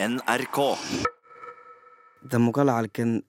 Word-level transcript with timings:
NRK. 0.00 0.78
Tämä 2.28 2.52
kalalken 2.52 3.22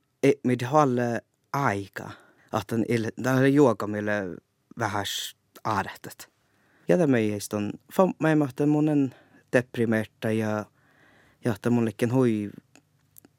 mit 0.43 0.61
halle 0.61 1.21
aika, 1.53 2.11
että 2.53 2.77
tämä 3.23 3.47
juoka 3.47 3.87
meille 3.87 4.11
vähän 4.79 5.05
aarehtet. 5.63 6.29
Ja 6.87 6.97
tämä 6.97 7.17
ei 7.17 7.31
on, 7.53 7.71
mä 8.19 8.29
ei 8.29 8.35
monen 8.67 9.15
deprimerta 9.53 10.31
ja 10.31 10.65
ja 11.45 11.53
että 11.55 11.69
mullekin 11.69 12.13
hui 12.13 12.49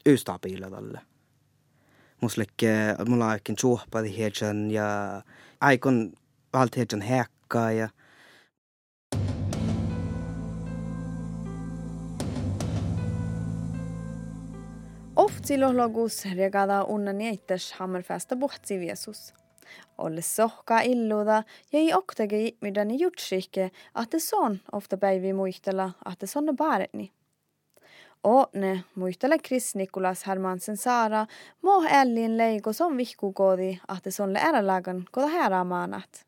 ystabiila 0.07 0.71
tälle. 0.71 1.01
Muslekke, 2.21 2.95
mulla 3.09 3.25
on 3.25 3.31
oikein 3.31 3.59
suohpadi 3.59 4.19
heidän 4.19 4.71
ja 4.71 5.23
aikon 5.61 6.12
valti 6.53 6.77
heidän 6.77 7.03
häkkaa 7.03 7.73
ja 7.73 7.89
Oftsilologus 15.40 16.25
regada 16.36 16.82
unna 16.82 17.12
nieittäs 17.12 17.72
hammerfästä 17.72 18.36
puhtsi. 18.36 18.79
Olle 19.98 20.22
sohka 20.22 20.81
illuda 20.81 21.43
ja 21.72 21.79
ei 21.79 21.94
oktagi 21.94 22.57
midani 22.61 23.00
jutsikke, 23.00 23.71
det 24.12 24.22
son 24.22 24.61
ofta 24.72 24.96
päivi 24.96 25.32
muistella, 25.32 25.90
son 26.25 26.48
är 26.48 26.53
baretni. 26.53 27.12
Ootne 28.25 28.84
muistele 28.95 29.39
Chris 29.39 29.75
Nikolas 29.75 30.26
Hermansen 30.26 30.76
Saara, 30.76 31.26
mo 31.62 31.82
Ellin 31.82 32.36
leigo 32.36 32.72
som 32.72 32.97
vihkukoodi, 32.97 33.81
att 33.89 34.05
det 34.05 34.11
son 34.11 34.33
le 34.33 34.39
ärälagan 34.39 35.06
koda 35.11 35.27
här 35.27 35.64
maanat. 35.64 36.27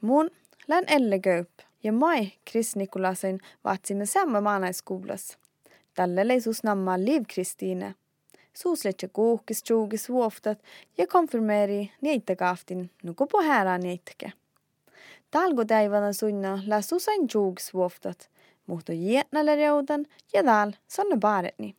Mun 0.00 0.30
län 0.66 0.84
Elle 0.88 1.46
ja 1.82 1.92
mai 1.92 2.32
Chris 2.50 2.76
Nikolasen 2.76 3.38
vaatsimme 3.64 4.06
samma 4.06 4.40
maanaiskoulas. 4.40 5.38
Tälle 5.38 5.45
Tallelei 5.96 6.40
susnammaa 6.40 6.98
Liv 6.98 7.22
Kristiine. 7.34 7.94
Suusletse 8.54 9.08
kuuhkis 9.08 9.62
tjuukis 9.62 10.08
vuoftat 10.08 10.58
ja 10.98 11.06
konfirmeeri 11.06 11.90
niittäkaaftin 12.00 12.90
nuku 13.02 13.26
pohjäraan 13.26 13.80
niittäke. 13.80 14.32
Talgutäivänä 15.30 16.12
sunna 16.12 16.62
la 16.66 16.82
susain 16.82 17.28
tjuukis 17.28 17.74
vuoftat, 17.74 18.30
muhto 18.66 18.92
jietnälle 18.92 19.56
reudan 19.56 20.06
ja 20.32 20.44
tal 20.44 20.72
sanna 20.88 21.16
baaretni. 21.16 21.76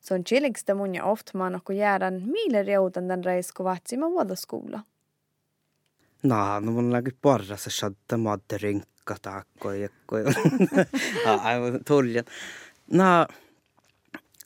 Se 0.00 0.14
on 0.14 0.24
chilikstä 0.24 0.74
mun 0.74 0.94
ja 0.94 1.04
oftmaan 1.04 1.54
okko 1.54 1.72
jäädän 1.72 2.22
miile 2.26 2.62
reudan 2.62 3.08
tän 3.08 3.24
reisku 3.24 3.64
vatsima 3.64 4.10
vuodoskuulla. 4.10 4.80
Naa, 6.22 6.60
no 6.60 6.72
mun 6.72 6.92
läkki 6.92 7.10
parrassa 7.22 7.70
shadda 7.70 8.16
madde 8.16 8.58
rinkka 8.62 9.16
taakkoja. 9.22 9.88
Aivan 11.42 11.80
tuljan. 11.84 12.24
Naa, 12.90 13.26
no, 13.28 13.49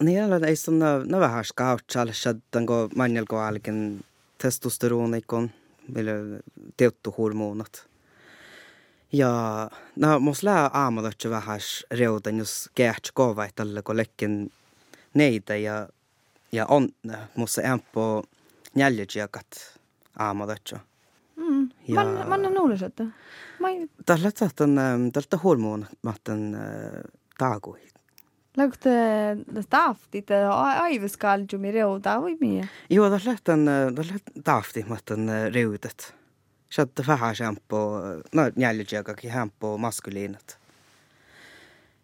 niin 0.02 0.44
ei 0.44 0.56
sun 0.56 0.78
no 1.04 1.20
vähän 1.20 1.44
skautsalle 1.44 2.12
shaddan 2.12 2.64
go 2.64 2.88
manjal 2.96 3.24
go 3.24 3.38
algen 3.38 4.00
testosteronikon 4.38 5.50
millä 5.94 6.12
teuttu 6.76 7.14
hormonat. 7.18 7.86
Ja 9.12 9.70
no 9.96 10.20
mos 10.20 10.42
lää 10.42 10.70
aamulla 10.72 11.10
vähän 11.30 11.60
reudan 11.90 12.38
jos 12.38 12.70
käht 12.74 13.04
kova 13.14 13.48
tälle 13.54 13.82
ko 13.82 13.96
lekken 13.96 14.50
neitä 15.14 15.56
ja 15.56 15.88
ja 16.52 16.66
on 16.66 16.88
musta 17.36 17.60
ämpö 17.60 18.00
njäljejiakat 18.74 19.78
aamulla. 20.18 20.56
Mm. 21.36 21.70
Ja- 21.88 21.94
Man, 21.94 22.28
man 22.28 22.46
on 22.46 22.54
luullut, 22.54 22.82
että... 22.82 23.04
Mä 23.60 23.68
Tällä 24.06 24.32
tahtan 24.32 24.70
tältä 25.12 25.36
hormon 25.36 25.86
mahtan 26.02 26.56
taagui. 28.56 28.74
lagte 28.74 29.62
staaftit 29.62 30.30
aiveskaljumi 30.30 31.72
reuda 31.72 32.18
või 32.22 32.36
mie. 32.40 32.68
Joo, 32.90 33.10
tällä 33.10 33.32
lähtän 33.32 33.64
tällä 33.94 34.18
tahti 34.44 34.84
mahtan 34.88 35.28
reudet. 35.54 36.14
Shadda 36.70 37.04
vähän 37.06 37.34
shampoo, 37.36 38.00
no 38.32 38.42
njäljejiakakin 38.56 39.30
shampoo 39.30 39.78
maskuliinat. 39.78 40.58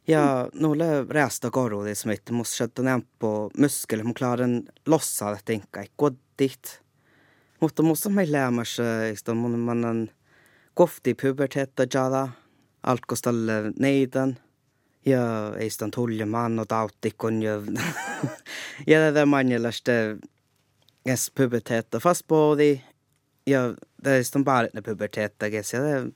Ja 0.08 0.48
nulle 0.54 1.04
rästa 1.08 1.50
korudi 1.50 1.94
som 1.94 2.10
inte 2.10 2.32
måste 2.32 2.56
shadda 2.56 2.82
nämpo 2.82 3.50
muskel, 3.58 4.04
mun 4.04 4.14
klarar 4.14 4.62
lossa 4.86 5.28
att 5.28 5.44
tänka 5.44 5.82
i 5.82 5.90
koddigt. 5.96 6.80
Mutta 7.60 7.82
måste 7.82 8.10
man 8.10 8.30
lämma 8.32 8.64
sig 8.64 9.12
istället 9.12 9.38
mun 9.38 9.58
mannen 9.58 10.10
kofti 10.74 11.14
pubertetta 11.14 11.86
jada, 11.94 12.28
allt 12.80 13.06
kostalle 13.06 13.72
neiden. 13.76 14.36
Ja 15.06 15.56
ei 15.56 15.70
sitä 15.70 15.88
tulli 15.94 16.24
man 16.24 16.58
och 16.58 16.68
tautikon 16.68 17.42
ja 17.42 17.52
ja 18.86 19.14
det 19.14 19.26
manjelaste 19.26 20.16
ges 21.06 21.30
pubertetta 21.30 22.00
fast 22.00 22.26
body 22.26 22.78
ja 23.46 23.74
det 24.04 24.10
är 24.10 24.22
stan 24.22 24.44
bara 24.44 24.68
när 24.72 24.82
pubertetta 24.82 25.48
ges 25.48 25.72
ja 25.74 25.80
det 25.80 26.12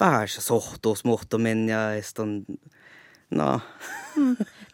var 0.00 0.26
så 0.26 0.40
sohtus 0.40 1.04
muhtu 1.04 1.38
min 1.38 1.68
ja 1.68 2.02
stan 2.02 2.46
no. 3.30 3.60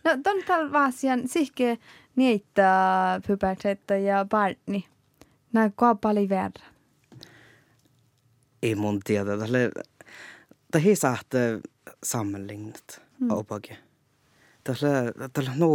No, 0.04 0.22
ton 0.24 0.42
tal 0.46 0.72
vaasian 0.72 1.28
sihke 1.28 1.78
niitä 2.16 3.20
pubertetta 3.26 3.96
ja 3.96 4.24
partni. 4.24 4.88
Nää 5.52 5.70
kaapali 5.76 6.28
verran. 6.28 6.76
ei 8.62 8.74
mun 8.74 9.00
tiedä. 9.04 9.38
Tälle 9.38 9.70
det 10.72 10.78
här 10.78 10.94
sagt 10.94 11.34
sammanlignat 12.02 13.00
opage 13.30 13.78
tälle 14.64 15.12
tälle 15.32 15.50
no 15.56 15.68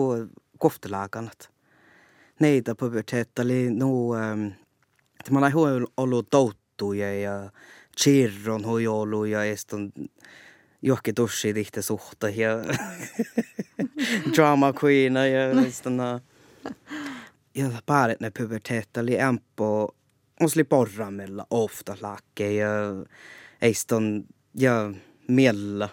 koftelaganat 0.58 1.52
neitä 2.40 2.76
pubertetta 2.76 3.42
oli 3.42 3.70
no 3.70 4.16
että 5.20 5.32
man 5.32 5.52
har 5.52 5.88
ollut 5.98 6.30
touttuja 6.30 7.20
ja 7.20 7.52
chirron 8.02 8.66
hui 8.66 8.88
ollut 8.88 9.28
ja 9.28 9.44
eston 9.44 9.94
johonkin 10.82 11.16
tussi 11.16 11.54
tihti 11.54 11.82
suhta 11.82 12.30
ja 12.30 12.50
drama 14.36 14.74
queen 14.84 15.16
ja 15.16 15.68
eston 15.68 16.00
ja 17.56 17.72
paret 17.86 18.20
ne 18.20 18.32
pubertetta 18.40 19.02
oli 19.02 19.20
ämpå 19.20 19.96
och 20.42 20.52
sli 20.52 20.64
porramella 20.64 21.46
ofta 21.50 21.98
lake 22.02 22.52
ja 22.52 23.06
eston 23.62 24.28
ja 24.54 24.94
miella 25.28 25.90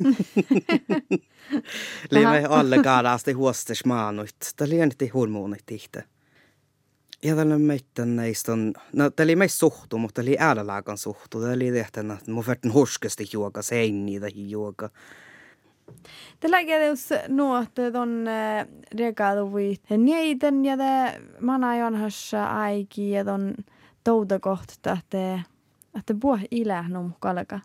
Liimme 2.10 2.44
alle 2.48 2.82
kaaraasti 2.82 3.32
huostes 3.32 3.84
maanuit. 3.84 4.36
Tämä 4.56 4.86
nyt 4.86 5.02
hormonit 5.14 5.70
ihte. 5.70 6.04
Ja 7.24 7.36
tällä 7.36 7.58
meitten 7.58 8.16
näistä 8.16 8.52
on, 8.52 8.74
no 8.92 9.10
tämä 9.10 9.24
oli 9.24 9.36
meistä 9.36 9.58
suhtu, 9.58 9.98
mutta 9.98 10.22
oli 10.22 10.36
äärälagan 10.38 10.98
suhtu. 10.98 11.40
Tämä 11.40 11.52
oli 11.52 11.72
tehtävä, 11.72 12.14
että 12.14 12.30
mun 12.30 12.44
verran 12.46 12.72
horskasti 12.72 13.28
juoka, 13.32 13.62
seini 13.62 14.20
tai 14.20 14.50
juoka. 14.50 14.90
Det 16.42 16.50
lägger 16.50 16.92
us 16.92 17.08
nuot 17.28 17.74
ton 17.92 18.26
regado 18.98 19.54
vi 19.54 19.80
neiden 19.90 20.64
ja 20.64 20.76
det 20.76 21.20
man 21.40 21.62
har 21.62 21.76
ju 21.76 21.96
has 21.96 22.34
aiki 22.34 23.10
ja 23.10 23.24
ton 23.24 23.54
touda 24.04 24.38
kohta 24.38 24.98
että 25.98 26.14
että. 26.14 27.60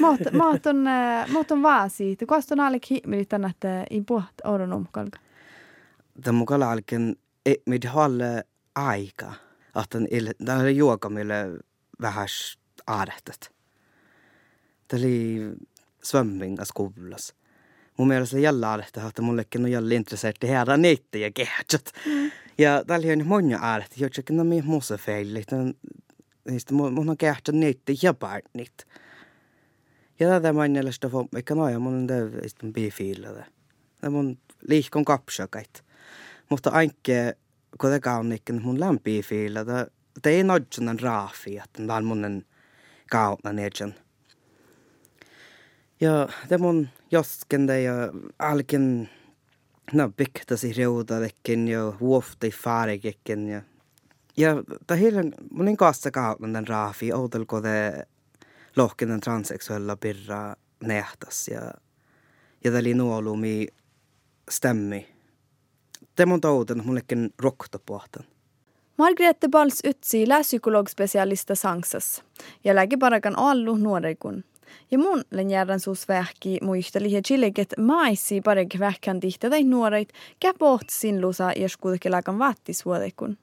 Mot 0.00 0.20
mot 0.32 0.66
on 0.66 0.84
mot 1.32 1.50
on 1.50 1.62
vaasi. 1.62 2.16
Det 2.20 2.26
kostar 2.26 2.60
allik 2.60 2.90
himmelit 2.90 3.32
että 3.32 3.86
i 3.90 4.00
buot 4.00 4.40
oron 4.44 4.70
num 4.70 4.86
kalka. 4.92 5.18
Tämä 6.22 6.38
mun 6.38 6.46
kalalken, 6.46 7.16
mit 7.66 7.84
halle 7.84 8.44
aika, 8.74 9.32
että 9.82 9.98
tämä 10.44 10.60
oli 10.60 10.76
juoka 10.76 11.08
meille 11.08 11.34
vähän 12.00 12.26
aarehtet. 12.86 13.52
Tämä 14.88 15.00
oli 15.00 15.40
svömming 16.02 16.58
skolas. 16.64 17.34
Mun 17.96 18.08
mielestä 18.08 18.38
jällä 18.38 18.68
aarehtet, 18.68 19.04
että 19.04 19.22
mullekin 19.22 19.64
on 19.64 19.70
jälle 19.70 19.94
intresserti 19.94 20.46
häädä 20.46 20.76
niitä 20.76 21.18
ja 21.18 21.30
kehtsät. 21.30 21.92
Ja 22.58 22.84
täällä 22.86 23.12
on 23.12 23.26
monia 23.26 23.58
aarehtet, 23.58 24.00
jotka 24.00 24.22
on 24.30 24.46
mihin 24.46 24.66
muussa 24.66 24.98
feilit. 24.98 25.48
Niistä 26.50 26.74
mun 26.74 27.10
on 27.10 27.16
kehtsät 27.16 27.54
niitä 27.54 27.92
ja 28.02 28.14
partnit. 28.14 28.86
Ja 30.20 30.28
tätä 30.28 30.52
manjalaista 30.52 31.10
mikä 31.32 31.54
noja 31.54 31.78
mun 31.78 31.94
on 31.94 32.06
täysin 32.06 32.72
bifiillä. 32.72 33.46
Tämä 34.00 34.10
mun 34.10 34.38
liikon 34.68 35.04
kapsakait. 35.04 35.84
Mutta 36.50 36.70
ainke, 36.70 37.36
kun 37.80 37.90
det 37.90 38.00
kaunikin 38.00 38.62
mun 38.62 38.80
lämpi 38.80 39.22
fiillä, 39.22 39.64
det 40.24 40.30
ei 40.30 40.44
nodjunan 40.44 41.00
raafi, 41.00 41.56
että 41.56 41.82
tämä 41.82 41.94
on 41.94 42.04
mun 42.04 42.44
kauna 43.10 43.52
nejen. 43.52 43.94
Ja 46.00 46.28
det 46.50 46.60
mun 46.60 46.88
josken 47.10 47.66
det 47.66 47.82
ja 47.82 48.12
alken 48.38 49.08
no 49.92 50.08
bikta 50.08 50.56
sig 50.56 50.78
reuda 50.78 51.20
lekin 51.20 51.68
ja 51.68 51.92
huofti 52.00 52.50
faregekin 52.50 53.48
ja 53.48 53.62
ja 54.36 54.62
det 54.88 54.96
hela 55.00 55.22
mun 55.50 55.68
in 55.68 55.76
kassa 55.76 56.10
kauna 56.10 56.52
den 56.52 56.68
raafi 56.68 57.12
oudelko 57.12 57.62
det 57.62 58.08
lohken 58.76 59.08
den 59.08 59.20
transsexuella 59.20 59.96
birra 59.96 60.56
nähtas 60.80 61.48
ja 61.48 61.60
Ja 62.64 62.72
täli 62.72 62.94
nuolumi 62.94 63.66
stämmi. 64.50 65.08
Temon 66.16 66.40
tauden 66.40 66.86
mullekin 66.86 67.30
roktopuhtan. 67.42 68.24
Margrethe 68.98 69.48
Balls 69.48 69.80
ytsi 69.84 70.24
psykologspecialista 70.42 71.54
Sangsas 71.54 72.24
ja 72.64 72.74
lägi 72.74 72.96
parakan 72.96 73.38
allu 73.38 73.76
nuorekun. 73.76 74.44
Ja 74.90 74.98
mun 74.98 75.24
lenjärän 75.30 75.80
suus 75.80 76.08
vähki 76.08 76.58
muisteli 76.62 77.12
ja 77.12 77.22
chilleget 77.22 77.74
maissi 77.78 78.40
parek 78.40 78.78
vähkän 78.78 79.20
tihtä 79.20 79.50
tai 79.50 79.64
nuoreit 79.64 80.12
käpoht 80.40 80.90
sinlusa 80.90 81.52
ja 81.56 81.68
skuudeke 81.68 82.10
lakan 82.10 82.38
vattisvuodekun. 82.38 83.38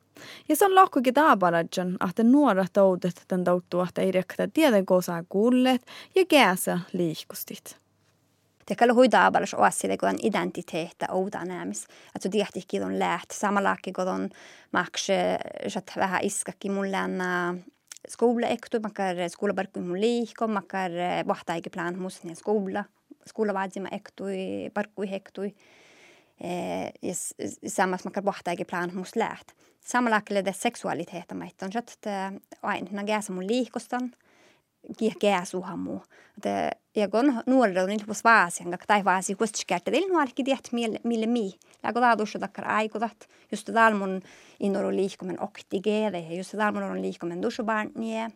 Ja 0.49 0.55
se 0.55 0.65
on 0.65 0.75
lohkukin 0.75 1.13
taaparadjan, 1.13 1.97
että 2.09 2.23
nuora 2.23 2.65
toudet 2.73 3.23
tämän 3.27 3.43
touttuu, 3.43 3.81
että 3.81 4.01
ei 4.01 4.11
rekta 4.11 4.47
tiedä 4.53 4.83
kosaa 4.85 5.23
kuulleet 5.29 5.81
ja 6.15 6.25
kääsä 6.25 6.79
liikustit. 6.93 7.83
Det 8.67 8.75
kan 8.75 8.95
hui 8.95 9.11
daabalas 9.11 9.53
oassille 9.53 9.97
kun 9.97 10.19
identiteettä 10.23 11.05
outa 11.11 11.45
näämis. 11.45 11.87
Että 12.15 12.29
tiehtikin 12.29 12.83
on 12.83 12.99
läht. 12.99 13.31
Samanlaaki 13.31 13.91
kun 13.91 14.07
on 14.07 14.29
makse, 14.71 15.37
että 15.77 15.93
vähän 15.97 16.23
iskakki 16.23 16.69
mun 16.69 16.91
länna 16.91 17.55
skola 18.09 18.47
ektu, 18.47 18.79
makar 18.79 19.15
skola 19.29 19.53
barku 19.53 19.81
mun 19.81 20.01
liikko, 20.01 20.47
makar 20.47 20.91
vahtaike 21.27 21.69
plan 21.69 21.99
mus 21.99 22.23
ne 22.23 22.35
skola. 22.35 22.85
Skola 23.27 23.53
vaadima 23.53 23.87
ektu, 23.91 24.23
barku 24.73 25.01
hektui. 25.01 25.55
Ja 27.01 27.13
sammas 27.67 28.05
makar 28.05 28.25
vahtaike 28.25 28.65
plan 28.65 28.91
mus 28.93 29.15
läht. 29.15 29.51
Samanlaaki 29.85 30.33
det 30.45 30.55
seksualiteetta 30.55 31.35
maitton, 31.35 31.69
että 31.77 32.33
aina 32.61 33.03
gääsä 33.03 33.33
mun 33.33 33.47
liikostan 33.47 34.11
kiehkeäsuhamu. 34.97 35.99
Ja 36.95 37.07
kun 37.07 37.43
nuorilla 37.45 37.81
on 37.81 37.89
niitä 37.89 38.05
vaasian, 38.23 38.69
kun 38.69 38.79
tai 38.87 39.03
vaasi 39.03 39.35
kuitenkin 39.35 39.79
teillä 39.85 40.13
nuorikin 40.13 40.45
tiedät 40.45 40.69
mille, 41.03 41.27
mi. 41.27 41.53
Läkö 41.83 41.99
taatussa 41.99 42.39
takkar 42.39 42.71
aikutat, 42.71 43.29
just 43.51 43.69
täällä 43.73 43.97
mun 43.97 44.21
innoru 44.59 44.91
liikkumen 44.91 45.41
okti 45.41 45.81
geede, 45.81 46.19
ja 46.19 46.35
just 46.35 46.51
täällä 46.51 46.71
mun 46.71 46.91
on 46.91 47.01
liikkumen 47.01 47.41
dussubarnie, 47.41 48.21
ja 48.21 48.29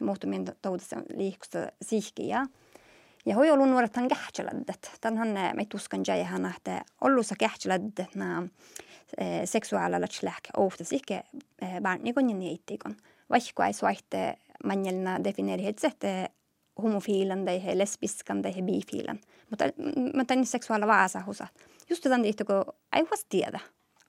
muuttu 0.00 0.26
min 0.26 0.44
toudessa 0.62 0.96
liikkusta 1.14 1.58
sihkiä. 1.82 2.36
Ja 2.36 2.46
hoi 3.34 3.50
ollut 3.50 3.68
nuoret 3.68 3.96
han 3.96 4.08
kähtseladdet. 4.08 4.90
Tän 5.00 5.18
han 5.18 5.28
me 5.28 5.64
tuskan 5.68 6.00
jäi 6.06 6.22
hän, 6.22 6.54
että 6.56 6.84
ollussa 7.00 7.34
kähtseladdet 7.38 8.14
nää 8.14 8.42
seksuaalilla 9.44 10.06
släk 10.10 10.48
ofta 10.56 10.84
sikke 10.84 11.22
barnikon 11.82 12.30
ja 12.30 12.36
niittikon. 12.36 12.96
Vaikka 13.30 13.66
ei 13.66 13.72
suaitte 13.72 14.34
manjelna 14.64 15.24
defineeri 15.24 15.64
hetsette 15.64 16.30
homofiilan 16.82 17.44
tai 17.44 17.64
he 17.64 17.78
lesbiskan 17.78 18.42
tai 18.42 18.56
he 18.56 18.62
bifiilan. 18.62 19.20
Mutta, 19.50 19.64
mutta 20.14 20.34
niin 20.34 20.46
seksuaala 20.46 20.86
vaasa 20.86 21.20
hosa. 21.20 21.46
Just 21.90 22.02
tämän 22.02 22.22
liittyy, 22.22 22.46
kun 22.46 22.74
ei 22.92 23.02
huas 23.02 23.26
tiedä. 23.28 23.60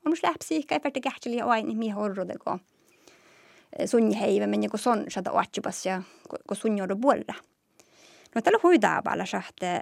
On 0.05 0.09
myös 0.09 0.23
läpsiikka, 0.23 0.75
ei 0.75 0.79
pärtä 0.79 0.99
kähteli 0.99 1.35
ja 1.35 1.45
aina 1.45 1.73
mihin 1.73 1.95
horrode, 1.95 2.33
kun 2.43 2.59
sunni 3.85 4.19
heive, 4.19 4.47
men 4.47 4.63
joku 4.63 4.77
son 4.77 5.05
saada 5.09 5.31
oatsipas 5.31 5.85
ja 5.85 6.01
kun 6.47 6.57
sunni 6.57 6.81
puolella. 7.01 7.33
No 8.35 8.41
tällä 8.41 8.59
huidaa 8.63 9.01
päällä, 9.01 9.25
että 9.49 9.81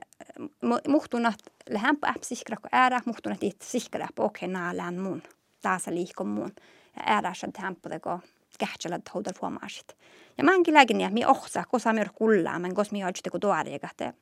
muhtunat 0.88 1.40
lähempä 1.69 2.07
äpsiskra, 2.07 2.57
kun 2.57 2.69
äära 2.72 3.00
muhtunat 3.06 3.44
itse 3.44 3.69
siskra, 3.69 4.07
okei, 4.19 4.48
nää 4.48 4.78
lään 4.78 5.00
mun. 5.00 5.24
Taas 5.62 5.88
liikon 5.88 6.28
mun. 6.28 6.51
Ja 6.96 7.04
äära 7.06 7.34
saada 7.34 7.62
hämpä, 7.62 8.00
kun 8.00 8.19
kähtsälä 8.60 9.00
houdar 9.13 9.34
huomaasit. 9.42 9.98
Ja 10.38 10.44
mä 10.44 10.54
enkin 10.54 10.74
lääkin, 10.74 11.01
että 11.01 11.13
mi 11.13 11.25
ohsa, 11.25 11.63
kosa 11.69 11.94
mi 11.94 12.01
kullaa, 12.16 12.60
men 12.60 12.75
kos 12.75 12.92
mi 12.92 13.00
har 13.00 13.13
kun 13.31 13.40
tuori, 13.40 13.74
että 13.74 14.13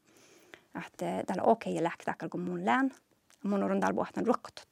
että 0.88 1.24
täällä 1.28 1.44
okei 1.44 1.76
ja 1.76 1.84
lääkki 1.84 2.28
kun 2.32 2.42
mun 2.42 2.66
lään. 2.66 2.92
Mun 3.44 3.64
on 3.64 3.80
täällä 3.80 3.96
puhtaan 3.96 4.28
rukkotut. 4.28 4.68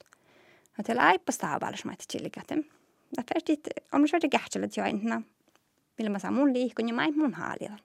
Ja 0.78 0.84
täällä 0.84 1.04
aippas 1.04 1.38
taavaalas 1.38 1.86
mä 1.86 1.94
että 1.94 2.06
chillikätem. 2.12 2.64
Ja 3.18 3.24
färstit, 3.34 3.68
om 3.92 4.02
mä 4.02 4.08
syötä 4.08 4.28
kähtsälä 4.28 4.68
joinna, 4.78 5.22
millä 5.98 6.10
mä 6.10 6.20
saan 6.20 6.34
mun 6.34 6.54
liikun 6.54 6.88
ja 6.88 6.94
mä 6.94 7.08
mun 7.16 7.34
haalilan. 7.34 7.80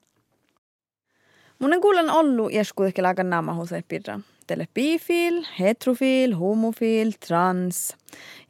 Mun 1.60 1.72
on 1.72 1.80
kuulen 1.80 2.10
ollut 2.10 2.52
jeskuutekin 2.52 3.02
laakan 3.04 3.30
naamahuseen 3.30 3.84
pirran 3.88 4.24
teille 4.50 4.68
bifil, 4.74 5.44
heterofil, 5.58 6.34
homofil, 6.34 7.12
trans. 7.26 7.96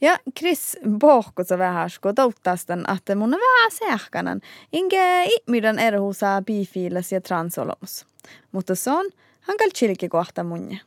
Ja 0.00 0.18
Chris 0.38 0.76
pohkosa 1.00 1.58
vähän 1.58 1.90
sko 1.90 2.12
touttastan, 2.12 2.84
että 2.94 3.14
mun 3.14 3.34
on 3.34 3.40
vähän 3.40 3.70
sähkänen, 3.70 4.40
inge 4.72 5.24
ihmiden 5.24 5.78
erhuusaa 5.78 6.42
bifiles 6.42 7.12
ja 7.12 7.20
transolomus. 7.20 8.06
Mutta 8.52 8.74
se 8.74 8.90
on 8.90 9.06
hankal 9.40 9.70
chilki 9.74 10.08
kohta 10.08 10.44
munne. 10.44 10.80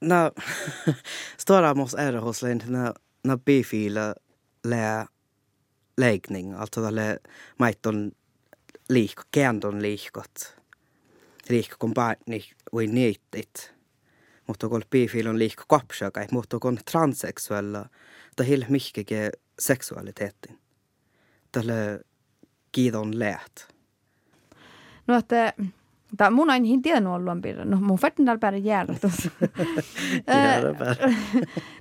No, 0.00 0.30
stora 1.42 1.74
mus 1.74 1.94
erhuuslin, 1.94 2.62
na, 2.66 2.94
na 3.24 3.38
bifile 3.38 4.14
lää 4.64 5.06
läggning, 5.98 6.58
alltså 6.60 6.82
tälle 6.82 7.20
maitton 7.58 8.12
liikko, 8.90 9.22
käändon 9.30 9.82
liikot. 9.82 10.53
Liikko 11.48 11.76
kun 11.78 11.94
barni 11.94 12.44
ui 12.72 12.86
niittit 12.86 13.74
mutta 14.46 14.68
kun 14.68 14.82
bifil 14.90 15.26
on 15.26 15.38
liikko 15.38 15.62
kapsaka, 15.68 16.26
mutta 16.30 16.58
kun 16.58 16.78
transseksuella, 16.90 17.86
det 18.38 18.46
hil 18.46 18.64
mycket 18.68 19.30
seksualiteten. 19.58 20.58
Tälle 21.52 22.00
kiidon 22.72 23.18
läht. 23.18 23.60
No 25.06 25.16
että 25.16 25.52
Tämä 26.16 26.30
mun 26.30 26.50
aina 26.50 26.66
hin 26.66 26.82
tiennyt 26.82 27.12
ollut 27.12 27.42
piirre. 27.42 27.64
No 27.64 27.76
mun 27.80 27.98
färtin 27.98 28.24
täällä 28.24 28.38
päällä 28.38 28.58
jäällä 28.58 28.94
tuossa. 29.00 29.30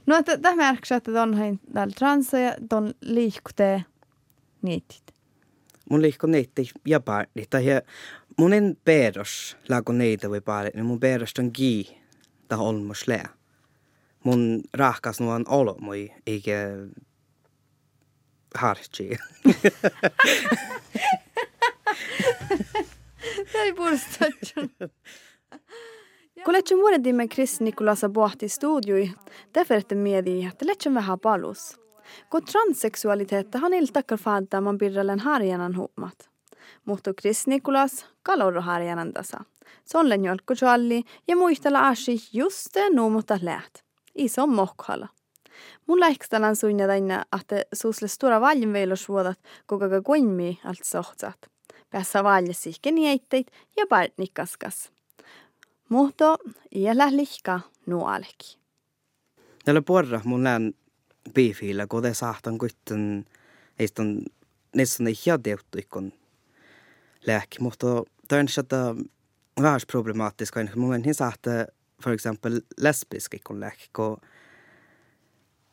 no 0.07 0.17
että 0.17 0.37
tämä 0.37 0.55
märksä, 0.55 0.95
että 0.95 1.23
on 1.23 1.33
hein 1.33 1.59
täällä 1.73 1.93
transa 1.97 2.39
ja 2.39 2.55
ton 2.69 2.93
liikkute 3.01 3.83
niitit. 4.61 5.03
Mun 5.89 6.01
liikko 6.01 6.27
niitti 6.27 6.69
ja 6.87 6.99
pääni. 6.99 7.45
Tai 7.49 7.65
mun 8.37 8.53
en 8.53 8.77
peros 8.85 9.57
laako 9.69 9.91
niitä 9.91 10.29
voi 10.29 10.41
päälle, 10.41 10.71
niin 10.73 10.85
mun 10.85 10.99
peros 10.99 11.33
on 11.39 11.51
gii 11.53 11.97
ta 12.47 12.57
olmos 12.57 13.07
lää. 13.07 13.29
Mun 14.23 14.61
rahkas 14.73 15.19
nu 15.19 15.29
on 15.29 15.45
olo 15.47 15.77
mui, 15.81 16.11
eikä 16.27 16.69
hartsi. 18.55 19.17
ei 23.53 23.73
puolesta. 23.73 24.25
Kun 26.45 26.53
lähtsä 26.53 26.75
muodetimme 26.75 27.27
Chris 27.27 27.61
Nikolasa 27.61 28.09
pohti 28.09 28.49
studioi, 28.49 29.11
därför 29.53 29.95
miedi, 29.95 30.45
että 30.45 30.67
lähtsä 30.67 30.93
vähän 30.93 31.19
palus. 31.19 31.79
Kun 32.29 32.45
transseksualiteetta 32.45 33.59
han 33.59 33.73
iltakkar 33.73 34.17
faadda 34.17 34.61
man 34.61 34.77
birralen 34.77 35.19
harjanan 35.19 35.77
huomat. 35.77 36.32
Mutta 36.85 37.13
Chris 37.21 37.47
Nicholas 37.47 38.05
kaloroharjanantansa. 38.23 39.43
Sollen 39.85 40.25
jolkkujualli 40.25 41.03
ja 41.27 41.35
muistella 41.35 41.87
asi 41.87 42.17
juste 42.33 42.89
nuumutta 42.89 43.39
läht. 43.41 43.75
Iso 44.15 44.47
mokkala. 44.47 45.07
Mun 45.87 45.99
lähkstalan 45.99 46.55
suinja 46.55 46.87
tänne, 46.87 47.21
että 47.39 47.55
suusle 47.73 48.07
stora 48.07 48.41
valjenveilusvuodat, 48.41 49.39
kuka 49.67 50.01
kuinmi 50.03 50.59
alt 50.65 50.83
sohtsat. 50.83 51.37
Päässä 51.89 52.23
valjes 52.23 52.63
sihkenieitteit 52.63 53.47
ja 53.77 53.85
partnikkaskas. 53.89 54.91
Muhto 55.89 56.37
iällä 56.75 57.15
lihka 57.15 57.59
nuoleki. 57.85 58.57
Tällä 59.65 59.81
puolella 59.81 60.21
mun 60.23 60.43
lään 60.43 60.73
piifiillä, 61.33 61.87
kun 61.87 62.01
te 62.01 62.13
saahtan 62.13 62.57
kuitenkin, 62.57 63.25
ei 63.79 63.87
sitten, 63.87 64.21
niissä 64.75 65.03
on 65.03 65.07
ei 65.07 65.13
hiä 65.25 65.39
kun 65.89 66.13
lääkki, 67.25 67.61
mutta 67.61 68.03
tämä 68.27 68.41
on 68.89 69.05
värst 69.61 69.87
problematisk 69.87 70.57
och 70.57 70.77
moment 70.77 71.05
hin 71.05 71.15
sahte 71.15 71.67
för 72.03 72.13
exempel 72.13 72.61
lesbisk 72.77 73.35
kolleg 73.43 73.89
ko 73.91 74.17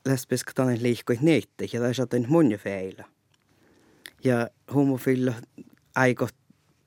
lesbisk 0.04 0.54
tan 0.54 0.76
liikko 0.76 1.14
neitte 1.21 1.66
ja 1.73 1.80
där 1.80 1.92
satt 1.92 2.14
en 2.14 2.26
munje 2.28 2.59
feila. 2.59 3.04
Ja 4.25 4.49
homofil 4.73 5.35
aiko 5.95 6.28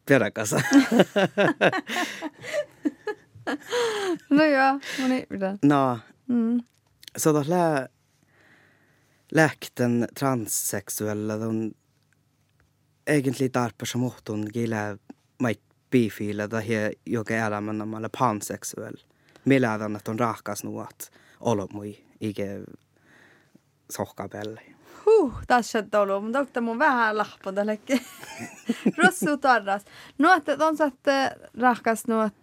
peräkasa. 0.05 0.61
no 4.29 4.45
joo, 4.45 4.79
moni 4.99 5.25
mitä. 5.29 5.57
No. 5.61 5.99
Mm. 6.29 6.61
Så 7.15 7.33
då 7.33 7.43
lä 7.47 7.87
läkten 9.31 10.07
transsexuella 10.15 11.37
de 11.37 11.73
egentlig 13.07 13.51
tarper 13.51 13.85
som 13.91 14.03
ohtun 14.03 14.47
gilla 14.53 14.97
mait 15.39 15.61
bifiila 15.91 16.47
tai 16.47 16.63
joka 17.05 17.33
elämän 17.33 17.81
ole 17.81 18.09
panseksuell. 18.19 18.95
Mielään, 19.45 19.95
että 19.95 20.11
on 20.11 20.19
rahkas 20.19 20.63
nuot 20.63 21.11
olomui 21.39 21.97
ikä 22.21 22.45
sohkapelle. 23.91 24.61
Huh, 25.05 25.33
tässä 25.47 25.83
tolu, 25.83 26.21
mutta 26.21 26.39
onko 26.39 26.61
mun 26.61 26.79
vähän 26.79 27.17
lahpo 27.17 27.51
tällekin? 27.51 28.01
Rossu 28.97 29.37
tarras. 29.37 29.85
Nuot 30.17 30.43
on 30.49 30.77
satt 30.77 30.99
rahkas 31.59 32.07
nuot 32.07 32.35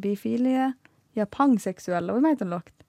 bifiiliä 0.00 0.72
ja 1.16 1.26
pansexuella, 1.38 2.12
vad 2.12 2.22
meitä 2.22 2.44
luokt? 2.44 2.80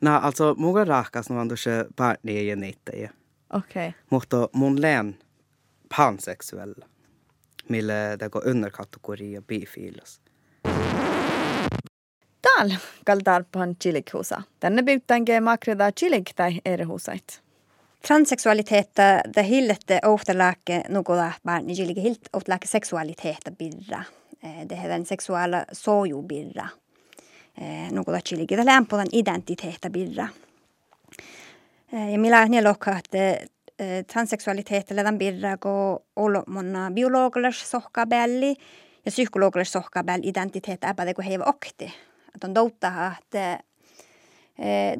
No, 0.00 0.20
alltså 0.22 0.54
muga 0.58 0.84
raakas 0.84 1.30
no 1.30 1.40
andu 1.40 1.56
se 1.56 1.84
partni 1.96 2.46
ja 2.46 2.56
niitä 2.56 2.92
ja. 2.96 3.08
Okei. 3.52 3.88
Okay. 3.88 4.00
Mutta 4.10 4.48
mun 4.52 4.82
län 4.82 5.18
pansexuella. 5.96 6.86
Mille 7.68 8.16
det 8.18 8.28
går 8.28 8.48
underkategoria 8.48 9.42
bifilos. 9.42 10.20
Täällä 12.42 12.74
kaltarpan 13.04 13.76
chilikhusa. 13.76 14.42
Tänne 14.60 14.82
pyyttäänke 14.82 15.40
makreda 15.40 15.92
chilik 15.92 16.34
tai 16.36 16.60
erehusait. 16.64 17.42
Transseksualiteetta 18.06 19.02
det 19.36 19.46
hillette 19.48 20.00
ohtelääkke 20.06 20.82
nukuda 20.88 21.32
barni 21.44 21.74
jilike 21.78 22.00
hilt 22.00 22.28
ohtelääkke 22.32 22.66
seksualiteetta 22.66 23.50
birra. 23.50 24.02
Eh, 24.42 24.68
det 24.68 24.76
heter 24.76 25.04
seksuaala 25.04 25.64
soju 25.72 26.22
birra. 26.22 26.68
Eh, 27.60 27.92
nukuda 27.92 28.20
jilike 28.30 28.56
det 28.56 28.66
lämpodan 28.66 29.06
identiteetta 29.12 29.90
birra. 29.90 30.28
Eh, 31.92 32.12
ja 32.12 32.18
millä 32.18 32.48
ne 32.48 32.62
lokka 32.62 33.00
että 33.78 34.12
transseksualiteetta 34.12 34.96
ledan 34.96 35.18
birra 35.18 35.56
go 35.56 36.04
olo 36.16 36.42
monna 36.46 36.90
biologilas 36.90 37.70
sohkabelli 37.70 38.56
ja 39.04 39.10
psykologilas 39.10 39.72
sohkabell 39.72 40.20
identiteetta 40.22 40.88
äpäde 40.88 41.14
kun 41.14 41.24
heiva 41.24 41.44
okti. 41.46 41.94
Että 42.34 42.46
on 42.46 42.54
doutta 42.54 43.12
että 43.22 43.58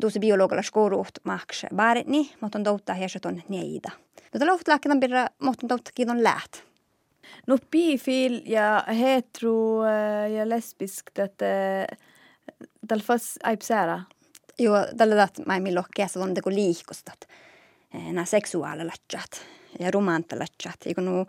duusi 0.02 0.20
biologilas 0.20 0.70
koruht 0.70 1.18
maks 1.24 1.66
baaritni, 1.74 2.32
mutta 2.40 2.58
on 2.58 2.64
doutta 2.64 2.96
on 3.24 3.42
neida. 3.48 3.90
Mutta 4.32 4.46
louht 4.46 4.68
lääkkeän 4.68 5.00
birra, 5.00 5.26
mutta 5.42 5.64
on 5.64 5.68
doutta 5.68 5.90
kiiton 5.94 6.22
läht. 6.22 6.56
No 7.46 7.58
bifil 7.70 8.42
ja 8.46 8.84
hetero 8.88 9.84
ja 10.36 10.48
lesbisk, 10.48 11.18
että 11.18 11.44
tällä 12.88 13.04
fas 13.06 13.38
aipsäära. 13.42 14.00
Joo, 14.58 14.76
tällä 14.96 15.16
dat 15.16 15.46
mä 15.46 15.60
mi 15.60 15.74
lokkeessa 15.74 16.20
on 16.20 16.34
teko 16.34 16.50
liikostat. 16.50 17.28
Nämä 17.92 18.24
seksuaalilatsat 18.24 19.30
ja 19.80 19.90
romantilatsat. 19.90 20.76
Eikö 20.86 21.00
nu 21.00 21.26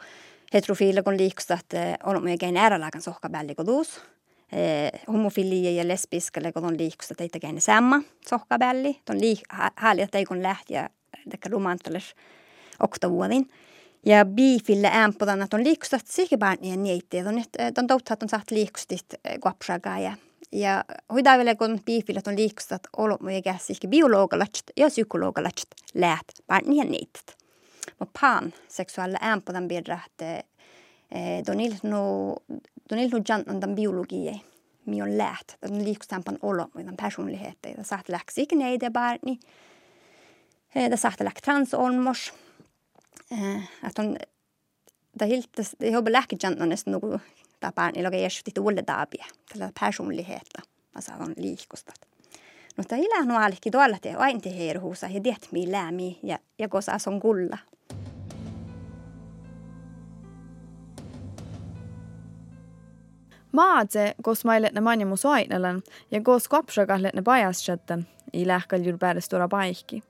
heterofiila 0.53 1.03
kun 1.03 1.17
liikostat 1.17 1.65
on 2.03 2.23
myös 2.23 2.39
gein 2.39 2.57
äärälääkän 2.57 3.01
sohkabällikodus 3.01 4.01
eh, 4.51 4.91
homofilia 5.07 5.71
ja 5.71 5.87
lesbiska 5.87 6.41
kun 6.53 6.65
on 6.65 6.77
liikusta 6.77 7.15
teitä 7.15 7.39
käyn 7.39 7.61
samma 7.61 8.01
sohkabälli. 8.27 8.99
On 9.09 9.21
liik 9.21 9.39
hääli, 9.75 10.01
että 10.01 10.17
ei 10.17 10.25
kun 10.25 10.43
lähtiä 10.43 10.89
tekä 11.29 11.49
romantalis 11.49 12.15
oktavuodin. 12.79 13.49
Ja 14.05 14.25
biifille 14.25 14.87
ämpodan, 14.87 15.41
että 15.41 15.57
on 15.57 15.63
liikusta 15.63 15.99
sikä 16.05 16.37
barnia 16.37 16.75
niitti. 16.75 17.19
On, 17.19 17.43
on 17.77 17.87
totta, 17.87 18.13
että 18.13 18.25
on 18.25 18.29
saat 18.29 18.51
liikustit 18.51 19.05
guapsagaa 19.41 19.99
ja 19.99 20.13
ja 20.53 20.85
hoidaville 21.13 21.55
kun 21.55 21.79
biifille 21.85 22.21
on 22.27 22.35
liikusta, 22.35 22.75
että 22.75 22.89
olo 22.97 23.17
muu 23.21 23.29
eikä 23.29 23.55
sikä 23.61 23.87
biologalatset 23.87 24.71
ja 24.77 24.87
psykologalatset 24.87 25.75
läht 25.93 26.27
barnia 26.47 26.83
niittit. 26.83 27.37
Mutta 27.99 28.19
pan 28.21 28.53
seksuaalilla 28.67 29.19
ämpodan 29.31 29.67
bidra, 29.67 29.99
että 30.05 30.43
no 31.83 32.35
don 32.89 32.99
il 32.99 33.09
no 33.09 33.19
jantan 33.29 33.61
den 33.61 33.75
biologi 33.75 34.41
mi 34.85 35.01
on 35.01 35.17
läht 35.17 35.57
den 35.61 35.85
likstampan 35.85 36.37
olo 36.41 36.69
med 36.73 36.85
den 36.85 36.97
personligheten 36.97 37.75
det 37.77 37.85
satt 37.87 38.09
läx 38.09 38.37
ikke 38.37 38.55
nei 38.55 38.77
det 38.79 38.89
barni 38.93 39.39
det 40.73 40.99
satt 40.99 41.19
läk 41.19 41.41
trans 41.41 41.73
olmos. 41.73 42.33
Att 43.81 43.97
hon 43.97 44.17
det 45.13 45.25
helt 45.25 45.59
det 47.63 48.01
har 48.01 48.01
beläkt 48.01 48.01
jantan 48.01 48.01
nästan 48.01 48.01
något 48.01 48.01
där 48.01 48.01
barni 48.01 48.03
laga 48.03 48.17
är 48.17 48.45
lite 48.45 48.61
olle 48.61 48.81
dabi 48.81 49.17
till 49.51 49.69
personligheten 49.73 50.61
alltså 50.93 51.11
hon 51.19 51.33
likustat 51.37 52.05
No 52.75 52.83
ila 52.97 53.25
no 53.25 53.37
alki 53.37 53.71
doalla 53.71 53.97
te 54.01 54.15
ain 54.17 54.41
te 54.41 54.49
heer 54.49 54.79
huusa 54.79 55.07
ja 55.07 55.19
det 55.19 55.51
mi 55.51 56.19
ja 56.23 56.37
ja 56.57 56.69
kosa 56.69 56.99
son 56.99 57.19
gulla. 57.19 57.57
Maadse, 63.51 64.15
kos 64.23 64.45
mailet 64.45 64.73
ne 64.73 64.81
manjamu 64.81 65.17
soitnelen 65.17 65.83
ja 66.11 66.21
kos 66.21 66.47
kopsakahlet 66.47 67.13
ne 67.13 67.21
pajaschatten, 67.21 68.07
i 68.33 68.47
lähkal 68.47 68.81
jur 68.81 68.97
päädestura 68.97 69.47
paikki. 69.47 70.03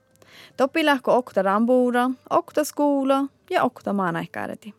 Toppi 0.58 0.86
lähkö 0.86 1.12
okta 1.12 1.44
rambuura, 1.44 2.12
okta 2.30 2.64
skuula 2.64 3.28
ja 3.50 3.64
okta 3.64 3.94
maanaikkaareti. 3.94 4.74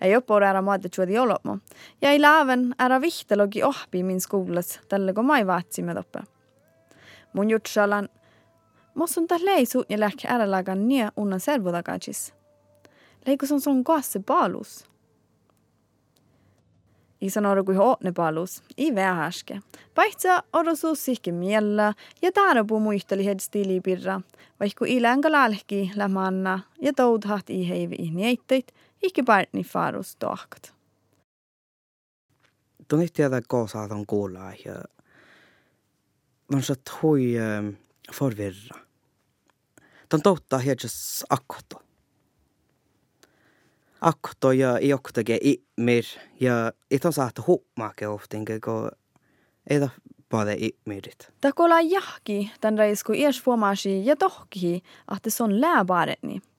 ei 0.00 0.16
õpore 0.16 0.48
ära 0.48 0.62
maadetsuodi 0.62 1.16
joloma 1.16 1.58
ja 2.02 2.12
ei 2.12 2.20
laaven 2.20 2.68
ära 2.78 3.00
vihtelogi 3.00 3.62
ohpi 3.64 4.02
min 4.04 4.20
skuulas, 4.20 4.78
talle 4.88 5.14
kui 5.14 5.24
ma 5.24 5.38
ei 5.40 5.46
vaatsime 5.46 5.94
toppe. 5.94 6.22
mun 7.32 7.50
jutsalan, 7.50 8.08
ma 8.94 9.06
sun 9.06 9.26
talle 9.26 9.58
ei 9.60 9.66
suutnud 9.66 10.00
lähki 10.00 10.28
ära 10.28 10.50
lagan 10.50 10.88
nii 10.88 11.08
unna 11.16 11.38
servu 11.38 11.72
tagasis. 11.72 12.32
Leikus 13.26 13.52
on 13.52 13.60
sun 13.60 13.84
kohasse 13.84 14.20
paalus. 14.20 14.84
I 17.20 17.30
sanoo 17.30 17.64
kui 17.64 17.74
hoone 17.74 18.12
paalus, 18.12 18.62
ei 18.78 18.94
vea 18.94 19.14
härske. 19.14 19.60
Paitsa 19.94 20.42
odosuus 20.52 21.04
sihki 21.04 21.32
miellä 21.32 21.92
ja 22.22 22.32
taanopuu 22.32 22.80
muistelihet 22.80 23.40
stiilipirra, 23.40 24.20
vaikku 24.60 24.84
ilänga 24.84 25.32
lälki 25.32 25.90
lämanna 25.94 26.60
ja 26.80 26.92
toudhat 26.92 27.50
i 27.50 27.68
heivi 27.68 27.96
ihnieitteit– 27.98 28.72
ikki 29.02 29.22
partni 29.22 29.64
farus 29.64 30.16
tohkat. 30.16 30.74
Tuon 32.88 33.02
ei 33.02 33.08
tiedä 33.08 33.42
koosaatan 33.48 34.06
kuulla 34.06 34.52
ja 34.64 34.82
on 36.54 36.62
se 36.62 36.74
hui 37.02 37.34
forvirra. 38.14 38.80
Tuon 40.08 40.22
touttaa 40.22 40.58
hiedjas 40.58 41.24
akkoto 41.30 41.86
akto 44.00 44.52
ja 44.52 44.78
ioktage 44.78 45.38
imir 45.42 46.04
ja 46.40 46.72
iton 46.90 47.12
saata 47.12 47.42
hummake 47.46 48.08
oftinke 48.08 48.60
ko 48.60 48.90
ei 49.70 49.80
ta 49.80 49.88
pade 50.28 50.56
imirit. 50.58 51.28
Ta 51.40 51.52
kola 51.52 51.80
jahki 51.80 52.50
tän 52.60 52.78
reisku 52.78 53.12
ies 53.12 53.42
fuomasi 53.42 54.06
ja 54.06 54.16
tohki, 54.16 54.82
ahte 55.08 55.30
son 55.30 55.60
lääbaretni. 55.60 56.40
Tässä 56.40 56.40
tjiko 56.40 56.55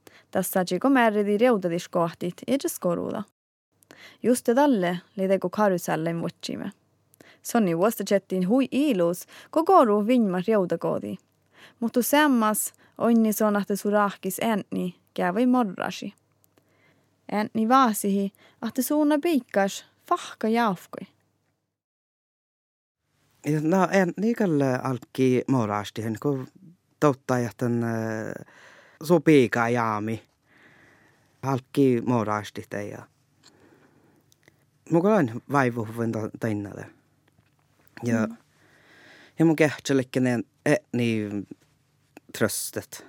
märridi 0.90 1.38
reudadis 1.38 1.88
kohtit 1.90 2.42
edes 2.48 2.80
koruda. 2.80 3.24
Just 4.24 4.50
tälle 4.56 5.00
lideko 5.16 5.50
karuselle 5.50 6.14
mutsime. 6.14 6.72
Sonni 7.42 7.78
vuosta 7.78 8.04
jettiin 8.12 8.48
hui 8.48 8.68
ilus, 8.72 9.26
ko 9.52 9.64
koru 9.64 10.08
vinma 10.08 10.42
reudakoodi. 10.48 11.16
Mutta 11.80 12.02
sammas 12.02 12.74
onni 12.98 13.34
son 13.34 13.56
ahte 13.56 13.76
surahkis 13.76 14.40
ääni, 14.40 14.96
kävi 15.14 15.46
morrasi. 15.46 16.14
Äänni 17.32 17.70
vaasihi, 17.70 18.32
ahte 18.62 18.82
suuna 18.82 19.20
piikkas 19.20 19.86
fahka 20.10 20.48
jaufkoi. 20.48 21.08
No, 23.62 23.88
en 23.92 24.14
niikalle 24.18 24.80
alki 24.84 25.44
moraasti, 25.48 26.04
kun 26.22 26.48
totta 27.00 27.40
jätän 27.40 27.86
su 29.04 29.20
piika 29.20 29.70
jaami. 29.70 30.24
Alki 31.42 32.02
moraasti 32.06 32.66
ja 32.90 33.08
mukaan 34.90 35.42
vaivuhuvin 35.52 36.12
tainnale. 36.40 36.86
Ja, 38.04 38.26
mm. 38.28 38.38
ja 39.40 39.46
mun 39.46 39.56
kehtselekin 39.56 40.24
ne 40.24 40.40
niin 40.94 41.48
tröstet. 42.38 43.06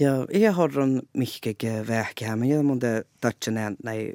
Ja 0.00 0.26
jag 0.40 0.52
har 0.52 0.78
en 0.78 1.02
mycket 1.12 1.88
verk 1.88 2.22
här, 2.22 2.36
men 2.36 2.48
jag 2.48 2.64
måste 2.64 3.04
toucha 3.20 3.50
ner 3.50 3.76
nej 3.78 4.14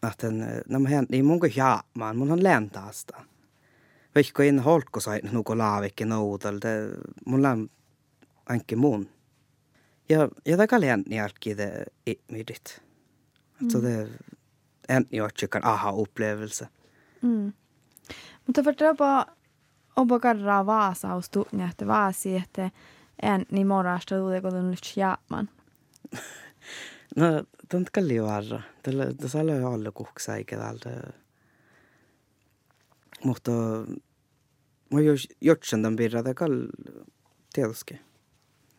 att 0.00 0.18
den 0.18 0.38
när 0.66 0.78
man 0.78 0.86
hänt 0.86 1.10
i 1.10 1.22
många 1.22 1.48
ja 1.54 1.82
man 1.92 2.18
man 2.18 2.30
har 2.30 2.36
lärt 2.36 2.76
oss 2.76 3.04
det. 3.04 3.14
Vaikka 4.14 4.44
in 4.44 4.58
holko 4.58 5.00
det 6.60 6.90
mun 7.26 7.68
anke 8.46 8.76
mun. 8.76 9.08
Ja 10.08 10.28
ja 10.44 10.56
det 10.56 10.66
kallen 10.66 11.04
ni 11.06 11.20
alki 11.20 11.54
det 11.54 11.84
midit. 12.28 12.80
Alltså 13.60 13.80
det 13.80 14.08
en 14.88 15.06
jag 15.10 15.34
tycker 15.34 15.60
aha 15.64 15.92
upplevelse. 15.92 16.68
Mm. 17.20 17.52
Mutta 18.46 18.62
förtrappa 18.62 19.26
obo 19.96 20.20
karraa 20.20 20.66
vaasaustu, 20.66 21.46
että 21.70 21.86
vaasi, 21.86 22.36
että 22.36 22.70
en 23.22 23.46
niin 23.50 23.66
morasta 23.66 24.18
tuude 24.18 24.40
kun 24.40 24.70
nyt 24.70 24.92
jäämään. 24.96 25.48
No, 27.16 27.44
tuon 27.68 27.86
kalli 27.92 28.22
varra. 28.22 28.60
Tällä 28.82 29.14
tässä 29.14 29.38
oli 29.38 29.52
alla 29.52 29.92
kuhksa 29.92 30.36
eikä 30.36 30.56
täältä. 30.56 30.90
Mutta 33.24 33.52
mä 34.92 35.00
jos 35.00 35.28
jotsen 35.40 35.82
tämän 35.82 35.96
pirra, 35.96 36.24
det 36.24 36.34
kall 36.34 36.66
tietysti. 37.52 38.00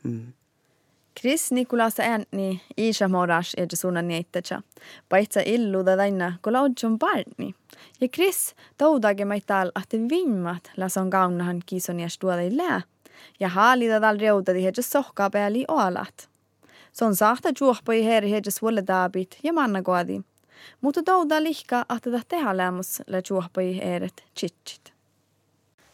Mm. 0.05 0.33
Kris 1.21 1.51
Nikolasa 1.51 2.03
äänni 2.03 2.61
Iisa 2.77 3.07
Moras 3.07 3.53
ja 3.57 3.65
Jasuna 3.71 4.01
Niettätsä. 4.01 4.61
Paitsa 5.09 5.41
illuda 5.45 5.97
tänne, 5.97 6.33
kun 6.41 6.53
laudjon 6.53 6.99
parni. 6.99 7.55
Ja 8.01 8.07
Kris 8.07 8.55
taudagi 8.77 9.25
meid 9.25 9.43
tal, 9.47 9.71
ahte 9.75 9.97
vimmat 9.97 10.71
las 10.77 10.97
on 10.97 11.09
kaunahan 11.09 11.61
kiisun 11.65 11.99
ja 11.99 12.09
stuoda 12.09 12.41
ei 12.41 12.57
lähe. 12.57 12.81
Ja 13.39 13.49
haalida 13.49 13.99
tal 13.99 14.17
reudadi 14.17 14.63
heidä 14.63 14.81
sohkaa 14.81 15.29
peali 15.29 15.65
oalat. 15.67 16.29
Se 16.93 17.05
on 17.05 17.15
saahta 17.15 17.49
juohpoi 17.61 18.05
heri 18.05 18.31
heidä 18.31 18.51
sulle 18.51 18.81
taabit 18.81 19.39
ja 19.43 19.53
mannakoadi. 19.53 20.21
Mutta 20.81 21.03
tauda 21.03 21.43
lihka 21.43 21.85
ahte 21.89 22.11
ta 22.11 22.19
teha 22.27 22.57
lämmus 22.57 23.01
lä 23.07 23.21
juohpoi 23.29 23.79
eret 23.81 24.23
tsitsit. 24.33 24.93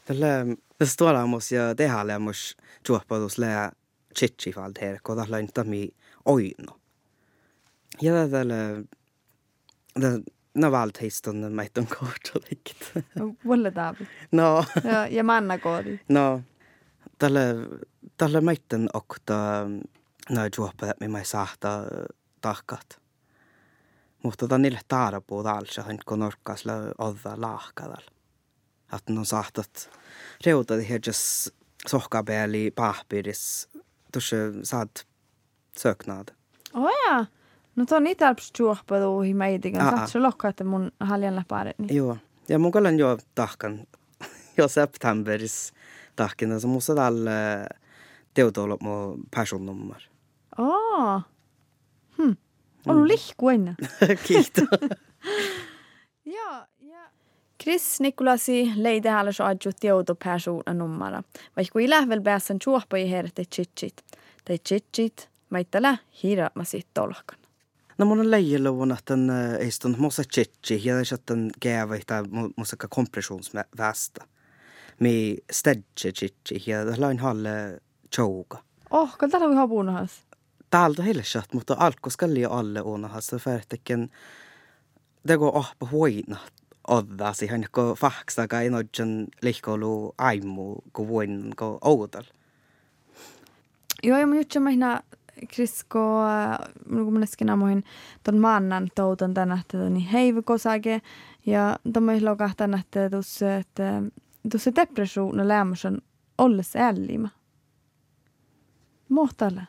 Tällä, 0.05 0.27
tässä 0.77 0.95
tuolla 0.97 1.19
ja 1.55 1.75
teha 1.75 2.07
lämmus 2.07 2.57
juohpoitus 2.89 3.37
lää 3.37 3.71
chichifald 4.19 4.73
her, 4.81 4.99
kun 5.03 5.17
tällä 5.17 5.39
inte 5.39 5.63
mi 5.63 5.89
oino. 6.25 6.79
Ja 8.01 8.27
tällä 8.29 8.55
det 10.01 10.23
no 10.55 10.71
valtheiston 10.71 11.35
meitton 11.53 11.87
kohtuulikit. 11.87 12.91
Vuolle 13.45 13.71
taavi. 13.71 14.07
No, 14.31 14.65
Ja, 14.83 15.07
ja 15.07 15.23
manna 15.23 15.57
koodi. 15.57 15.99
no, 16.09 16.41
tällä 17.19 17.39
tällä 18.17 18.41
meitton 18.41 18.89
okta 18.93 19.65
no 20.29 20.41
juoppa 20.57 20.87
mi 20.99 21.07
mai 21.07 21.25
sahta 21.25 21.83
tahkat. 22.41 23.01
Mutta 24.23 24.47
ta 24.47 24.57
niille 24.57 24.79
taarapuu 24.87 25.43
talsa, 25.43 25.83
hän 25.83 25.97
kun 26.05 26.19
norkkas 26.19 26.65
la 26.65 26.73
odda 26.97 27.41
lahkadal. 27.41 28.03
Att 28.91 29.09
no 29.09 29.23
sahtat 29.25 29.89
reuta 30.45 30.75
det 30.77 30.89
hedges 30.89 31.53
sohkapeli 31.87 32.71
pahpiris 32.71 33.69
tuossa 34.11 34.35
saat 34.63 35.07
söknaad. 35.77 36.27
Oh 36.73 36.89
ja. 37.07 37.25
No 37.75 37.85
to 37.85 37.95
on 37.95 38.03
niitä 38.03 38.27
alps 38.27 38.53
juohpadu 38.59 39.19
hi 39.19 39.33
meidigan. 39.33 39.81
Aa. 39.81 39.91
Saat 39.91 40.09
se 40.09 40.19
lokka, 40.19 40.47
että 40.49 40.63
mun 40.63 40.91
haljan 40.99 41.45
paret. 41.47 41.79
Niin. 41.79 41.95
Joo. 41.95 42.17
Ja 42.49 42.59
mun 42.59 42.71
kallan 42.71 42.99
jo 42.99 43.17
tahkan 43.35 43.87
jo 44.57 44.67
septemberis 44.67 45.73
tahkina, 46.15 46.59
så 46.59 46.67
musta 46.67 46.95
tal 46.95 47.15
teutolo 48.33 48.77
mu 48.81 49.17
personnummer. 49.35 50.01
Oh. 50.57 51.21
Hm. 52.17 52.35
On 52.87 53.07
lihku 53.07 53.49
enne. 53.49 53.75
Kiitos. 54.27 54.67
Ja, 56.25 56.31
ja. 56.33 56.67
Chris 57.63 57.99
Nikolasi 57.99 58.71
leide 58.75 59.09
häällä 59.09 59.31
så 59.31 59.43
adju 59.43 59.71
tieuto 59.79 60.15
persona 60.15 60.73
nummara. 60.73 61.23
Vaikka 61.55 61.79
ei 61.79 61.89
lähvel 61.89 62.21
pääsen 62.21 62.57
juoppa 62.65 62.97
i 62.97 63.11
herte 63.11 63.43
chitchit. 63.45 64.01
Tai 64.45 64.57
chitchit, 64.57 65.29
maittele 65.49 65.99
hiira 66.23 66.49
ma 66.55 66.63
sit 66.63 66.87
tolkan. 66.93 67.39
No 67.97 68.05
mun 68.05 68.19
on 68.19 68.31
leijeluvun, 68.31 68.91
että 68.91 69.13
den 69.13 69.29
ei 69.59 69.71
stund 69.71 69.95
musta 69.97 70.23
chichi, 70.33 70.87
ja 70.87 70.95
det 70.95 71.11
är 71.11 71.13
att 71.13 71.27
den 71.27 71.51
gäva 71.65 71.95
että 71.95 72.23
musta 72.57 72.87
kompressionsvästa. 72.89 74.27
Mi 74.99 75.37
stedje 75.51 76.11
chichi, 76.11 76.71
ja 76.71 76.85
det 76.85 76.97
lain 76.97 77.19
halle 77.19 77.81
chouga. 78.15 78.57
Oh, 78.91 79.17
kan 79.17 79.31
täällä 79.31 79.53
ihan 79.53 79.69
puunahas. 79.69 80.11
Täältä 80.69 81.03
heille 81.03 81.21
chat, 81.21 81.53
mutta 81.53 81.75
alko 81.79 82.09
skalli 82.09 82.45
alle 82.45 82.81
uunahassa 82.81 83.37
färtekin. 83.37 84.11
Det 85.27 85.37
går 85.37 85.57
upp 85.57 85.91
huina 85.91 86.37
odda 86.87 87.33
siihen, 87.33 87.65
kun 87.71 87.95
faksa 87.95 88.47
kai 88.47 88.69
nodjan 88.69 89.27
lihkolu 89.41 90.15
aimu, 90.17 90.75
kun 90.93 91.07
voin, 91.07 91.53
kun 91.59 91.77
oudal. 91.81 92.23
Joo, 94.03 94.17
ja 94.17 94.35
juttu 94.35 94.59
mä 94.59 95.01
Chris, 95.53 95.83
kun 95.83 96.01
mun 96.89 97.13
mielestä 97.13 97.45
namoin 97.45 97.83
ton 98.23 98.37
maannan 98.37 98.87
touton 98.95 99.33
tänä, 99.33 99.59
että 99.61 99.77
niin 99.77 100.07
heivukosake. 100.07 101.01
Ja 101.45 101.75
tommoin 101.93 102.25
lokahtan, 102.25 102.73
että 102.73 103.09
tuossa, 103.09 103.55
että 103.55 104.03
tuossa 104.51 104.75
depression 104.75 105.47
lämmäs 105.47 105.85
on 105.85 105.97
olles 106.37 106.75
ällimä. 106.75 107.29
Mohtalle. 109.09 109.61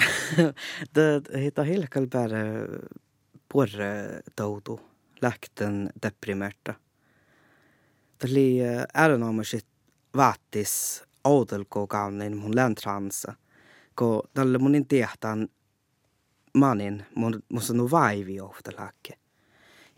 Det 0.94 1.28
heter 1.34 1.64
hilkal 1.64 2.06
bara 2.06 2.38
porre 3.52 4.20
toutu, 4.36 4.80
läkten 5.22 5.90
deprimerta. 6.02 6.74
Det 8.20 8.28
li 8.28 8.60
ärenommer 8.94 9.44
sitt 9.44 9.66
vaatis 10.16 11.02
oudelko 11.24 11.86
kaunin 11.86 12.36
mun 12.36 12.56
läntransa, 12.56 13.34
ko 13.94 14.26
tälle 14.34 14.58
mun 14.58 14.74
in 14.74 14.86
tehtaan 14.86 15.48
manin 16.54 17.04
mun 17.14 17.42
musta 17.48 17.74
nu 17.74 17.90
vaivi 17.90 18.40
ofta 18.40 18.72
läkke. 18.76 19.16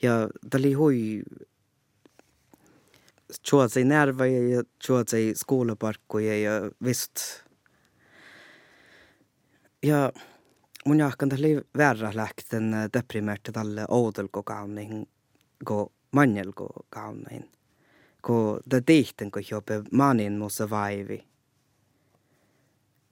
Ja 0.02 0.28
det 0.52 0.74
hui 0.74 1.22
tjuotsei 3.42 3.84
nerveja 3.84 4.48
ja 4.48 4.62
tjuotsei 4.78 5.34
skoulaparkkuja 5.34 6.38
ja 6.40 6.70
visst 6.84 7.44
ja 9.82 10.12
mun 10.84 10.98
jahkan 10.98 11.28
tälle 11.28 11.62
värra 11.78 12.10
läkten 12.14 12.72
deprimerta 12.92 13.52
tälle 13.52 13.84
oudelko 13.88 14.42
kaunin 14.42 15.08
ko 15.64 15.92
manjelko 16.10 16.86
kaunin. 16.90 17.50
Ko 18.22 18.60
da 18.70 18.80
tihten 18.82 19.30
ko 19.30 19.40
jope 19.50 19.82
manin 19.92 20.38
musta 20.38 20.70
vaivi. 20.70 21.24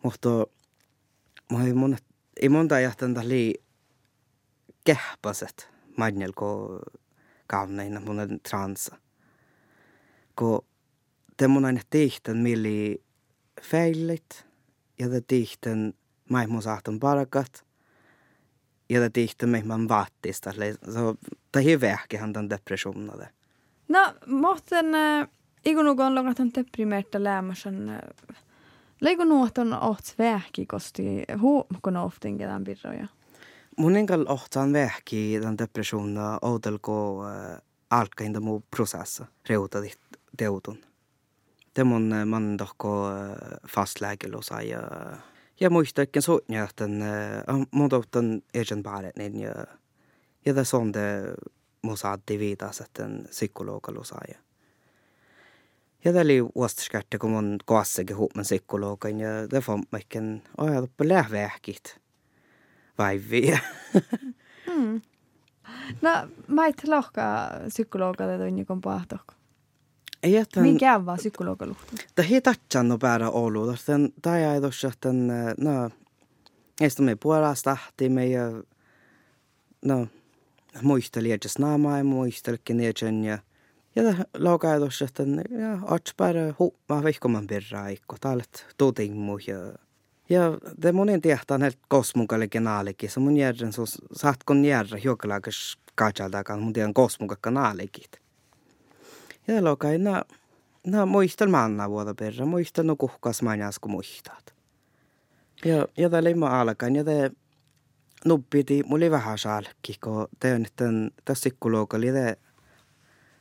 Mutta 0.03 0.47
mä 1.53 1.65
ei 1.65 1.75
mun 1.75 1.97
ei 2.43 2.49
monta 2.49 2.75
ajattan 2.75 3.15
tälle 3.15 3.55
kehpaset 4.85 5.69
manjelko 5.97 6.81
kaunin 7.47 8.03
mun 8.03 8.41
transa. 8.49 8.97
Ko 10.35 10.67
te 11.37 11.49
mun 11.49 11.65
aina 11.65 11.81
tihten 11.91 12.37
milli 12.37 13.05
feilit 13.63 14.47
ja 14.99 15.09
te 15.09 15.21
tihten 15.21 15.95
mai 16.31 16.47
mun 16.47 16.63
saatan 16.63 17.01
parakat. 17.01 17.65
Ja 18.89 19.01
det 19.01 19.11
tihten 19.11 19.51
mig 19.51 19.65
man 19.65 19.89
vattis. 19.89 20.41
Så 20.83 21.17
det 21.51 21.73
är 21.73 21.77
vähkehän 21.77 22.33
den 22.33 22.49
depressionen. 22.49 23.11
No, 23.89 23.99
mohten, 24.27 24.95
äh, 24.95 25.27
nuku 25.65 26.03
on 26.03 26.15
lokatan 26.15 26.51
deprimerta 26.55 27.19
lämmäsen. 27.19 27.89
Äh, 27.89 28.01
Leiku 29.01 29.25
nuoton 29.25 29.73
oht 29.73 30.15
vähki 30.19 30.67
kosti 30.67 31.25
huumko 31.41 31.91
oftin 32.05 32.39
ketään 32.39 32.65
pirroja. 32.65 33.07
Mun 33.77 33.97
enkal 33.97 34.25
ohtaan 34.29 34.73
vähki 34.73 35.41
den 35.43 35.59
depressionen 35.59 36.39
oudelko 36.43 37.25
äh, 37.27 37.63
alkainda 37.91 38.41
mu 38.41 38.61
prosessa 38.71 39.27
reuta 39.49 39.79
teutun. 40.37 40.79
Det 41.77 41.85
mun 41.85 42.13
äh, 42.13 42.25
man 42.25 42.59
dohko 42.59 43.09
äh, 43.09 43.59
fastlägelösa 43.69 44.63
ja 44.63 44.81
så 44.81 45.30
ja 45.61 46.69
den 46.79 47.03
äh, 47.03 47.67
mun 47.73 47.91
dohtan 47.91 48.43
egen 48.55 48.83
bare 48.83 49.13
niin 49.17 49.41
ja 49.41 49.67
ja 50.45 50.53
det 50.53 50.65
sån 50.65 50.93
det 50.93 51.37
måste 51.83 52.09
att 52.09 52.27
divida 52.27 52.73
så 52.73 52.83
att 52.83 52.99
en 52.99 53.27
psykologalosa 53.31 54.25
ja. 54.29 54.35
Ja 56.03 56.13
det 56.13 56.21
oli 56.21 56.41
uostaskärte, 56.41 57.19
kun 57.19 57.33
mun 57.33 57.59
koassakin 57.65 58.17
ihop 58.17 58.35
med 58.35 58.45
psykologen, 58.45 59.19
ja 59.19 59.47
det 59.47 59.63
får 59.63 59.85
mycket, 59.91 60.23
oh 60.59 60.75
ja, 60.75 60.87
på 60.97 61.05
lähvähkit. 61.05 61.99
Vaivi. 62.97 63.61
No, 66.03 66.11
mä 66.47 66.69
et 66.69 66.85
lohka 66.85 67.51
psykologa 67.69 68.27
det 68.27 68.47
on 68.47 69.35
Ei, 70.23 70.37
että 70.37 70.61
Mikä 70.61 70.95
on 70.95 71.07
vaan 71.07 71.19
psykologa 71.19 71.67
luhtu? 71.67 71.97
Det 72.17 72.23
här 72.23 72.41
tatsan 72.41 72.89
no 72.89 72.99
jag 74.25 74.57
är 74.57 74.61
då 74.61 74.71
så 74.71 74.89
att 74.89 75.01
den 75.01 75.27
no 75.59 75.91
Esto 76.81 77.03
me 77.03 77.17
puolella 77.17 77.55
stahti 77.55 78.09
me 78.09 78.27
ja 78.27 78.63
no 79.83 80.09
muisteli 80.83 81.33
että 81.33 81.49
snaama 81.49 81.99
ja 81.99 82.05
muistelkin 82.05 82.81
ja 82.81 82.93
ja 83.23 83.39
ja 83.97 84.15
laukaa 84.35 84.79
tuossa 84.79 85.05
että 85.05 85.23
ja 85.51 85.79
bara 86.17 86.55
huppa 86.59 87.05
vihkoman 87.05 87.47
birra 87.47 87.89
ikko 87.89 88.17
talet 88.21 88.67
tuutimmu 88.79 89.39
ja 89.47 89.57
ja 90.31 90.59
det 90.83 90.93
monen 90.93 91.21
tehtaan 91.21 91.63
helt 91.63 91.79
kosmukalle 91.89 92.49
kanaalikin 92.49 93.11
se 93.11 93.21
mun 93.21 93.37
järjen 93.37 93.73
så 93.73 93.87
saatkon 94.13 94.65
järjä 94.65 94.97
hiukalaakas 95.05 95.79
kajaltakaan 95.95 96.63
mun 96.63 96.73
tiedän 96.73 96.95
kosmuka 96.95 97.37
kanaalikit 97.41 98.21
ja 99.55 99.65
laukaa 99.65 99.91
na 100.87 101.07
muistel 101.07 101.49
manna 101.49 101.91
vuoda 101.91 102.15
perra 102.15 102.47
muistel 102.47 102.87
no 102.87 102.97
kuhkas 102.97 103.43
manjas 103.43 103.79
kun 103.79 103.91
muistat 103.91 104.55
ja 105.65 105.87
ja 105.97 106.11
det 106.11 106.25
limma 106.25 106.61
alkan 106.61 106.97
ja 106.97 107.07
det 107.07 107.33
nuppiti 108.25 108.83
mulla 108.87 109.11
vähän 109.11 109.39
salkki 109.39 109.95
kun 110.05 110.29
te 110.41 110.55
on 110.55 110.67
tämän 110.77 111.11
tässä 111.25 111.51
psykologalla 111.51 112.13
det 112.13 112.39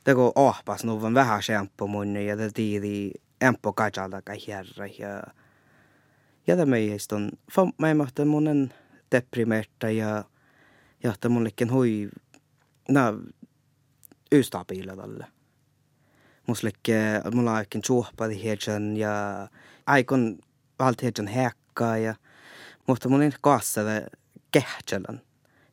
det 0.05 0.15
går 0.15 0.31
ahpas 0.35 0.83
nuvan 0.83 1.13
vähän 1.13 1.43
shampoo 1.43 1.87
mun 1.87 2.15
ja 2.15 2.37
det 2.37 2.53
tiidi 2.53 3.11
empo 3.41 3.73
kajalta 3.73 4.21
kai 4.21 4.37
herra 4.47 4.87
ja 4.99 5.23
Ja 6.49 6.57
tämä 6.57 6.75
ei 6.75 6.97
on, 7.11 7.31
mä 7.77 7.87
ei 7.87 7.93
mahtaa 7.93 8.25
monen 8.25 8.73
deprimerta 9.11 9.89
ja 9.89 10.23
ja 11.03 11.13
että 11.13 11.29
mullekin 11.29 11.71
hui, 11.71 12.09
na, 12.89 13.13
ystabiila 14.31 14.95
tälle. 14.95 15.25
Muslikke, 16.49 17.21
mulla 17.33 17.55
aikin 17.55 17.81
suohpadi 17.85 18.43
hiedjan 18.43 18.97
ja 18.97 19.47
aikon 19.85 20.39
valti 20.79 21.03
hiedjan 21.03 21.27
hekkaa 21.27 21.97
ja 21.97 22.15
mutta 22.87 23.09
mun 23.09 23.31
kaassa 23.41 23.81
kehtselän. 24.51 25.21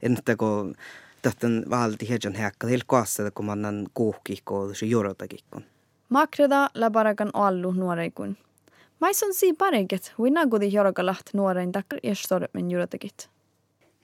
Entä 0.03 0.37
kun 0.37 0.75
tähtän 1.23 1.65
valti 1.71 2.09
hiedjan 2.09 2.35
hekkaa, 2.35 2.71
til 2.71 2.81
kaassa 2.87 3.31
kun 3.31 3.45
man 3.45 3.87
kuuhkikko 3.95 4.75
se 4.75 4.87
jurotakikon. 4.87 5.65
Makreda 6.09 6.71
läbarakan 6.75 7.31
allu 7.33 7.73
nuoreikun. 7.73 8.37
Maisan 9.01 9.35
si 9.35 9.53
pareget, 9.53 10.13
huina 10.19 10.47
gudi 10.47 10.73
jorgalaht 10.73 11.35
nuorein 11.35 11.73
takkar 11.73 11.99
iestormen 12.03 12.71
jurotakit. 12.71 13.31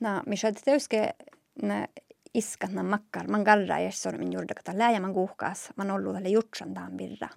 No, 0.00 0.22
missä 0.26 0.52
teuske 0.64 1.14
na 1.62 1.86
iskat 2.34 2.72
na 2.72 2.82
makkar, 2.82 3.28
man 3.28 3.44
garra 3.44 3.78
iestormen 3.78 4.32
jurodakata 4.32 4.72
läjä 4.78 5.00
man 5.00 5.14
kuuhkaas, 5.14 5.70
man 5.76 5.90
ollu 5.90 6.12
tälle 6.12 6.28
jutsan 6.28 6.74
taan 6.74 6.96
birra. 6.96 7.28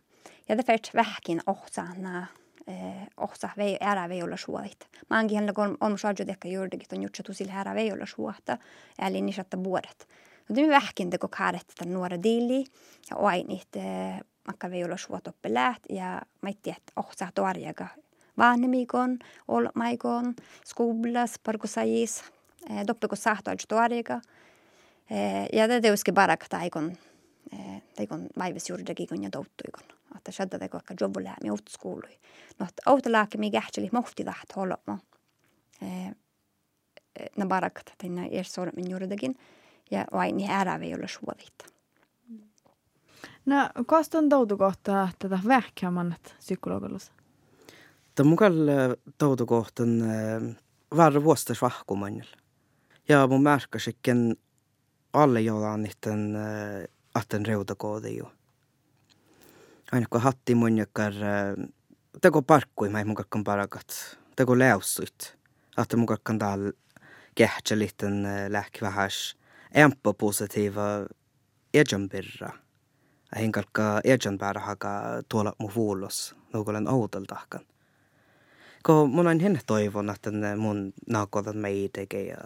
Ja 0.50 0.58
det 0.58 0.66
färt 0.66 0.90
vähkin 0.94 1.42
ohtsa 1.48 1.86
na 1.98 2.28
eh, 2.68 3.08
ohtsa 3.18 3.50
vei, 3.58 3.78
ära 3.82 4.10
vei 4.10 4.24
olla 4.24 4.38
suolit. 4.38 4.88
Mankin 5.10 5.36
hänellä 5.36 5.54
kun 5.54 5.78
on 5.82 5.98
saatu 5.98 6.26
tekkä 6.26 6.48
juurdakit 6.48 6.94
on 6.94 7.04
jutsa 7.04 7.24
tusil 7.24 7.50
ära 7.50 7.76
vei 7.76 7.92
olla 7.92 8.06
suotta, 8.06 8.58
eli 9.00 9.22
nisatta 9.22 9.64
vuodet. 9.64 10.08
No 10.50 10.56
det 10.56 10.70
vähkin 10.70 11.10
teko 11.10 11.28
kaaret 11.28 11.74
tämän 11.78 11.94
nuora 11.94 12.24
diili 12.24 12.66
ja 13.10 13.18
oainit 13.18 13.76
eh, 13.76 14.22
makka 14.48 14.72
vei 14.72 14.84
olla 14.84 14.98
suot 14.98 15.28
oppe 15.28 15.54
läht 15.54 15.84
ja 15.90 16.22
maitti, 16.42 16.70
että 16.70 16.94
ohtsa 16.96 17.28
tuarjaga 17.36 17.88
vanhemmikon, 18.38 19.20
olmaikon, 19.48 20.36
skolas, 20.66 21.40
parkusajis, 21.44 22.24
eh, 22.70 22.88
doppeko 22.88 23.16
sahtoaj 23.16 23.56
tuarjaga. 23.68 24.22
Eh, 25.10 25.48
ja 25.54 25.68
det 25.68 25.82
teuski 25.82 26.12
barak 26.12 26.48
taikon, 26.50 26.98
eh, 27.54 27.82
taikon 27.96 28.28
vaivesjuurdakikon 28.38 29.24
ja 29.24 29.30
touttuikon. 29.30 29.84
Että 30.16 30.32
shadda 30.32 30.60
teko 30.60 30.78
akka 30.78 30.94
jobbu 31.02 31.24
lähmi 31.24 31.50
outskoului. 31.50 32.20
No, 32.60 32.66
että 32.66 32.92
outalaaki 32.92 33.38
mi 33.38 33.52
kähtseli 33.52 33.90
mohti 33.92 34.24
taht 34.24 34.56
holmo. 34.56 35.00
Eh, 35.82 36.16
na 37.38 37.46
barakat, 37.46 37.94
tänne 37.98 38.30
ersormin 38.32 38.90
juurdakin. 38.90 39.36
Ja 39.92 40.06
vain 40.14 40.50
ära 40.50 40.80
vei 40.80 40.94
olla 40.94 41.08
suodit. 41.08 41.76
No, 43.46 43.70
kas 43.86 44.10
on 44.16 44.30
toutukohta 44.30 45.10
tätä 45.20 45.40
vähkämannat 45.48 46.36
psykologilus? 46.38 47.12
Tämä 48.16 48.30
mukaan 48.30 48.54
toutukohtan 49.18 49.90
varre 50.98 51.24
vuostas 51.24 51.62
vahkumannil. 51.62 52.28
Ja 53.10 53.28
mun 53.28 53.44
märkäsikin 53.44 54.36
alle 55.16 55.42
jollain 55.42 55.84
niiden 55.84 56.38
atten 57.16 57.46
reutakoodi 57.46 58.18
jo. 58.18 58.32
Aina 59.92 60.08
kun 60.10 60.22
hatti 60.22 60.56
mun 60.56 60.78
jakar, 60.78 61.14
teko 62.22 62.42
parkkui 62.42 62.90
mai 62.90 63.06
mun 63.06 63.16
kakkan 63.16 63.44
parakat, 63.44 64.18
teko 64.36 64.60
läussuit. 64.60 65.38
Että 65.78 65.98
mun 65.98 66.06
kakkan 66.06 66.40
täällä 66.40 66.72
kehtsä 67.36 67.80
liten 67.80 68.28
lähki 68.50 68.82
vähäs 68.82 69.38
empo 69.72 70.14
positiiva 70.14 70.84
ejanbirra. 71.74 72.50
Ahin 73.36 73.52
kalka 73.52 74.02
ejanbärä 74.04 74.62
haka 74.62 75.02
tuolla 75.30 75.54
mu 75.60 75.70
vuulos, 75.76 76.36
nukulen 76.54 76.88
outaltahkan. 76.88 77.62
Ko 78.84 79.08
mun 79.08 79.28
ain 79.28 79.40
henne 79.40 79.60
toivon, 79.66 80.10
että 80.10 80.32
mun 80.58 80.94
naakotan 81.10 81.58
meideke 81.58 82.24
ja 82.24 82.38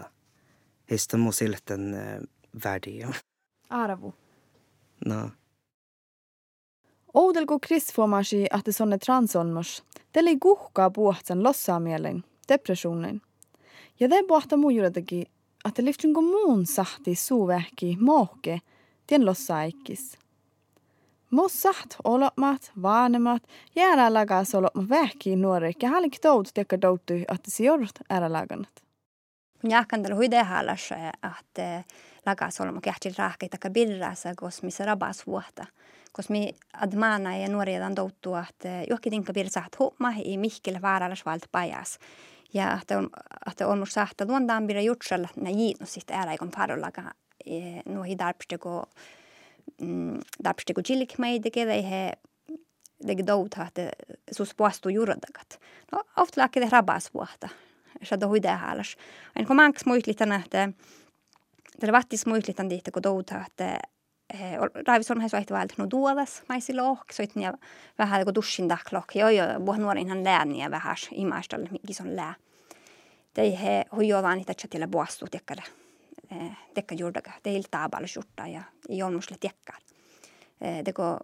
heistä 0.90 1.18
mun 1.18 1.34
silten 1.34 1.96
värdiä. 2.64 3.10
Arvo. 3.70 4.14
No. 5.06 5.30
Oudelko 7.14 7.60
krisfuomasi, 7.60 8.46
että 8.58 8.72
sonne 8.72 8.98
transonmos, 8.98 9.84
teli 10.12 10.38
kuhkaa 10.38 10.90
puhtsan 10.90 11.44
lossaamielen, 11.44 12.24
depressionen. 12.48 13.22
Ja 14.00 14.10
te 14.10 14.24
puhta 14.28 14.58
mujuudettakin, 14.58 15.26
että 15.66 15.86
liftunko 15.86 16.22
muun 16.22 16.66
sahti 16.66 17.16
suuvähki 17.16 17.98
mohke, 18.00 18.62
tien 19.08 19.26
lossaikkis. 19.26 20.18
Mus 21.32 21.62
saht 21.62 21.96
olomat, 22.04 22.72
vanemat, 22.82 23.44
jäädä 23.76 24.14
lagas 24.14 24.56
olomat 24.56 24.90
vähki 24.90 25.36
nuori, 25.36 25.72
ja 25.82 25.90
haliktout 25.90 26.50
tekka 26.54 26.82
doutu, 26.82 27.14
että 27.14 27.52
se 27.52 27.64
joudut 27.64 28.00
ära 28.10 28.32
laganat. 28.32 28.84
Jahkan 29.64 30.02
tällä 30.04 30.16
huide 30.16 30.44
halas, 30.44 30.90
että 31.40 31.84
lagas 32.30 32.62
olomat 32.62 32.84
kähtil 32.84 33.18
rahkeita 33.18 33.58
ka 33.58 33.70
birrasa, 33.70 34.34
kos 34.38 34.64
missä 34.64 34.86
rabas 34.86 35.28
vuotta. 35.28 35.66
Kos 36.12 36.30
mi 36.30 36.56
admana 36.74 37.38
ja 37.38 37.50
nuori 37.50 37.74
edan 37.76 37.96
doutu, 37.96 38.36
että 38.36 38.84
johonkin 38.90 39.12
tinka 39.12 39.34
birsahat 39.34 39.80
huoma 39.80 40.14
i 40.26 40.38
mihkille 40.38 40.82
vaaralas 40.82 41.26
valt 41.26 41.46
pajas. 41.52 42.00
Ja 42.54 42.80
että 42.82 42.98
on, 42.98 43.10
on 43.66 43.80
mus 43.80 43.94
sahta 43.94 44.26
luondaan 44.26 44.68
bira 44.68 44.82
jutsalla 44.82 45.28
na 45.36 45.50
jiitnu 45.50 45.86
sitten 45.86 46.18
ääräikon 46.18 46.52
parollaga 46.52 47.04
nuohi 47.86 48.18
darpstego 48.18 48.84
mm, 49.82 50.20
darpstego 50.44 50.82
jilik 50.90 51.18
meideke 51.18 51.66
dei 51.68 51.90
he 51.90 52.14
degi 53.08 53.28
douta 53.28 53.66
että 53.66 53.92
sus 54.32 54.56
puastu 54.56 54.90
jurodagat. 54.90 55.60
No 55.92 56.04
ofta 56.18 56.42
laki 56.42 56.60
det 56.60 56.72
rabas 56.72 57.14
vuotta. 57.14 57.50
Sa 58.04 58.20
do 58.20 58.28
huide 58.28 58.52
halas. 58.52 58.96
En 59.36 59.46
kun 59.46 59.56
manks 59.56 59.86
muistlitan, 59.86 60.32
että 60.32 60.70
Tällä 61.80 61.94
vattis 61.94 62.26
muistlitan 62.26 62.70
diitte 62.70 62.92
kun 62.92 63.04
douta, 63.04 63.46
että 63.48 63.80
Raivisson 64.88 65.22
har 65.22 65.30
sagt 65.30 65.52
väl 65.52 65.68
no 65.78 65.88
duodas 65.92 66.44
maisi 66.50 66.74
lohk 66.74 67.12
soit 67.12 67.36
ja 67.36 67.54
vähän 67.98 68.26
kun 68.26 68.36
dussin 68.36 68.70
daklok 68.70 69.16
jo 69.16 69.30
jo 69.30 69.44
buon 69.60 69.82
nuorin 69.82 70.10
han 70.10 70.24
lääni 70.24 70.62
ja 70.62 70.72
vähän 70.72 70.96
imastal 71.12 71.68
gison 71.88 72.16
lää. 72.16 72.34
Tei 73.34 73.62
he 73.62 73.86
huijovan 73.96 74.38
niitä 74.38 74.54
chatilla 74.54 74.88
buastu 74.88 75.26
tekkale. 75.32 75.64
Tekka 76.74 76.96
juurdaga. 76.96 77.32
Tei 77.44 77.56
ilta 77.56 77.90
bal 77.90 78.08
shutta 78.08 78.48
ja 78.48 78.62
jolmusle 78.90 79.38
tekka. 79.40 79.74
Teko 80.84 81.18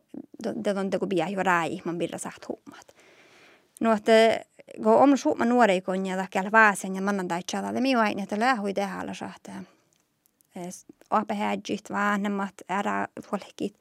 on 0.79 0.89
teko 0.89 1.07
bia 1.07 1.29
jo 1.29 1.43
rai 1.43 1.81
man 1.85 1.97
birra 1.97 2.17
sagt 2.17 2.47
hummat. 2.47 2.95
No 3.81 3.93
että 3.93 4.39
kun 4.83 4.93
on 4.93 5.17
suuma 5.17 5.45
nuori 5.45 5.81
kun 5.81 6.05
ja 6.05 6.27
käl 6.31 6.51
vaasen 6.51 6.95
ja 6.95 7.01
mannan 7.01 7.27
tai 7.27 7.43
chada 7.51 7.73
det 7.73 7.81
mi 7.81 7.95
vain 7.95 8.19
että 8.19 8.39
lää 8.39 8.55
hui 8.55 8.73
tehdä 8.73 8.93
alla 8.93 9.13
apehädjit, 11.09 11.89
vanhemmat, 11.89 12.61
ära 12.69 13.07
folkit. 13.21 13.75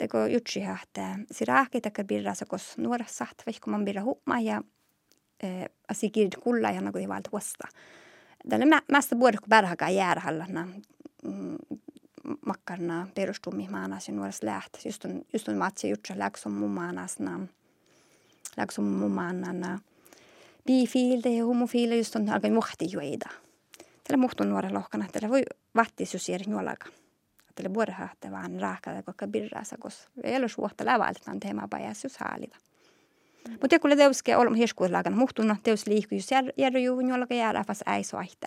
Det 0.00 0.08
går 0.08 0.28
jutsi 0.30 0.60
että 0.60 1.18
sirahki 1.30 1.80
takar 1.80 2.04
birra 2.04 2.34
sakos 2.34 2.78
nuora 2.78 3.04
saht 3.08 3.42
vaikka 3.46 3.70
man 3.70 3.84
birra 3.84 4.02
humma 4.02 4.40
ja 4.40 4.62
asikird 5.88 6.36
kulla 6.42 6.70
ja 6.70 6.80
nagu 6.80 6.98
valt 7.08 7.28
vasta. 7.32 7.68
Tällä 8.48 8.80
mästä 8.90 9.18
vuodet 9.18 9.40
kun 9.40 9.48
pärhaka 9.48 9.90
jäärähallana 9.90 10.68
makkarna 12.46 13.08
perustumi 13.14 13.68
maanas 13.70 14.08
ja 14.08 14.14
nuoras 14.14 14.42
läht. 14.42 14.84
Just 14.84 15.04
on, 15.04 15.22
just 15.32 15.48
on 15.48 15.56
matsi 15.56 15.88
jutsa 15.88 16.14
läksom 16.18 16.52
mun 16.52 16.70
maanasna. 16.70 17.40
Läksom 18.56 18.84
mun 18.84 19.10
maanana. 19.10 19.80
Bifiilde 20.66 21.28
ja 21.28 21.44
homofiilde 21.44 21.96
just 21.96 22.16
on 22.16 22.28
alkan 22.28 22.52
muhti 22.52 22.86
juida. 22.92 23.28
Tällä 24.08 24.20
muhtun 24.20 24.48
nuora 24.48 24.74
lohkana, 24.74 25.06
tällä 25.12 25.28
voi 25.28 25.42
vattis 25.76 26.14
jo 26.14 26.18
siiri 26.18 26.44
nuolaga. 26.48 26.86
Tällä 27.54 27.74
vuore 27.74 27.92
hahte 27.92 28.30
vaan 28.30 28.60
raakada 28.60 29.02
kokka 29.02 29.26
birraasa, 29.26 29.76
kos 29.78 30.08
ei 30.22 30.36
ole 30.36 30.48
suhta 30.48 30.84
lävaltaan 30.84 31.40
teema 31.40 31.68
pajas 31.70 32.04
jos 32.04 32.18
haalida. 32.18 32.56
Mutta 33.50 33.78
kun 33.78 33.96
teuske 33.96 34.36
olemme 34.36 34.58
hieskuuslagana 34.58 35.16
muhtuna, 35.16 35.56
teus 35.62 35.86
liikkuu 35.86 36.18
jos 36.18 36.28
järry 36.56 36.80
juu 36.80 37.00
nuolaga 37.00 37.34
jäädä 37.34 37.64
fas 37.64 37.84
ei 37.96 38.04
soahte. 38.04 38.46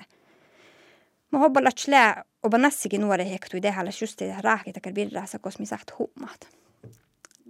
Mä 1.32 1.39
hobballa 1.39 1.71
tslää 1.71 2.24
oba 2.43 2.58
nassikin 2.58 3.02
nuore 3.02 3.30
hektu 3.32 3.62
dehallas 3.62 4.02
just 4.02 4.19
det 4.19 4.41
raakita 4.41 4.80
kar 4.80 4.93
birraasa, 4.93 5.39
kos 5.39 5.60
mi. 5.60 5.65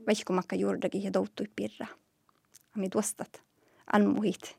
Vaikka 0.07 0.33
makka 0.33 0.55
juurdagi 0.55 1.03
ja 1.03 1.13
douttu 1.13 1.43
birra. 1.55 1.87
Ami 2.75 2.89
tuostat 2.89 3.41
almuhit. 3.93 4.57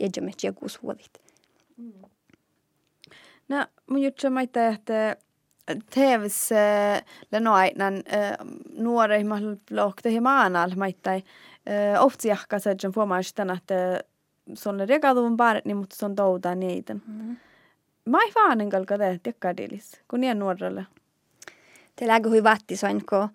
Ejamet 0.00 0.42
jagus 0.42 0.82
huolit. 0.82 1.18
Mm. 1.76 2.10
No, 3.50 3.66
mun 3.90 4.02
juttu 4.02 4.30
maita, 4.30 4.66
että 4.66 5.16
TVs 5.90 6.50
lenoainan 7.32 7.94
nuori 8.78 9.24
mahdollisesti 9.24 10.12
himaanal 10.12 10.70
maita 10.76 11.10
ofta 11.98 12.28
jahka 12.28 12.58
sedjan 12.58 12.92
fuomaistan, 12.92 13.50
että 13.50 14.00
sonne 14.54 14.86
regaduvun 14.86 15.36
barni, 15.36 15.74
mutta 15.74 15.96
son 15.96 16.14
touda 16.14 16.54
niiden. 16.54 17.02
Mm. 17.06 17.36
Mai 18.08 18.30
faanen 18.32 18.70
kalka 18.70 18.98
det 18.98 19.20
tekkadilis, 19.22 20.00
kun 20.08 20.20
niin 20.20 20.38
nuorelle. 20.38 20.86
Det 22.00 22.06
lägger 22.06 22.30
hui 22.30 22.42
vatti 22.42 22.76
soin, 22.76 23.06
kun 23.06 23.28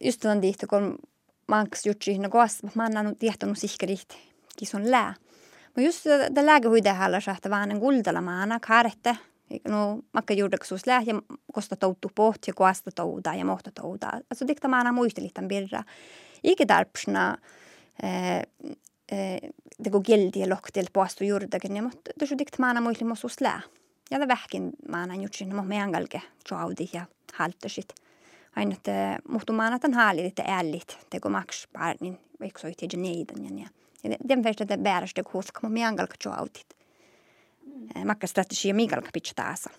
just 0.00 0.24
on 0.24 0.42
diht, 0.42 0.64
kun 0.68 0.98
manks 1.46 1.86
jutsi, 1.86 2.18
no 2.18 2.30
koas, 2.30 2.62
mä 2.74 2.84
annan 2.84 3.16
tiehtonut 3.16 3.58
sihkerit. 3.58 4.18
kisun 4.56 4.90
lää. 4.90 5.14
Mutta 5.74 5.80
just 5.80 6.04
huide 6.68 6.92
hallas, 6.92 7.28
että 7.28 7.50
vaan 7.50 7.70
en 7.70 7.78
guldala 7.78 8.20
maana 8.20 8.60
kaarette. 8.60 9.16
No, 9.68 9.98
makka 10.12 10.34
lää 10.86 11.02
ja 11.06 11.14
kosta 11.52 11.76
touttu 11.76 12.10
poht 12.14 12.46
ja 12.46 12.54
kuasta 12.54 12.90
touda 12.94 13.34
ja 13.34 13.44
mohta 13.44 13.70
touda. 13.74 14.10
Altså 14.30 14.46
dikta 14.46 14.68
maana 14.68 14.92
muistelitan 14.92 15.48
birra. 15.48 15.82
Ikke 16.44 16.68
darpsna 16.68 17.36
eh, 18.02 18.42
eh, 19.12 19.40
det 19.84 19.92
går 19.92 20.02
gildi 20.02 20.40
ja 20.40 20.48
loktil 20.48 20.86
poastu 20.92 21.24
juurdakin, 21.24 21.84
mutta 21.84 22.10
tuossa 22.18 22.38
dikta 22.38 22.56
maana 22.60 22.80
muistelimus 22.80 23.20
sus 23.20 23.40
lää. 23.40 23.60
Ja 24.10 24.20
det 24.20 24.28
vähkin 24.28 24.70
maana 24.88 25.14
jutsin, 25.14 25.48
mutta 25.48 25.68
me 25.68 25.82
angalke 25.82 26.22
tjoaudi 26.48 26.88
ja 26.92 27.06
haltasit. 27.34 27.94
Aina, 28.56 28.72
että 28.72 29.18
muhtu 29.28 29.52
maana 29.52 29.78
tämän 29.78 29.94
haali, 29.94 30.26
että 30.26 30.44
ällit, 30.48 30.98
teko 31.10 31.28
maks 31.28 31.68
parnin, 31.72 32.18
vaikka 32.40 32.60
soi 32.60 32.72
tiedä 32.76 32.96
neiden 32.96 33.58
ja 33.58 33.68
den 34.28 34.42
första 34.42 34.64
det 34.64 34.76
bäraste 34.76 35.22
kuska 35.22 35.60
mo 35.62 35.68
miangal 35.68 36.06
ka 36.06 36.14
chautit. 36.24 36.74
Makka 38.04 38.26
strategia 38.26 38.74
migal 38.74 39.02
ka 39.02 39.10
pitch 39.12 39.34
taasa. 39.34 39.70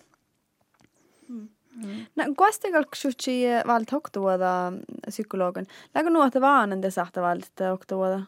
No, 2.16 2.24
kuastegal 2.36 2.84
ksuchi 2.84 3.44
valt 3.66 3.92
hoktuoda 3.92 4.72
psykologen. 5.06 5.66
Lägä 5.94 6.10
nuota 6.10 6.40
vaan 6.40 6.72
ende 6.72 6.90
sahta 6.90 7.22
valt 7.22 7.60
hoktuoda. 7.70 8.20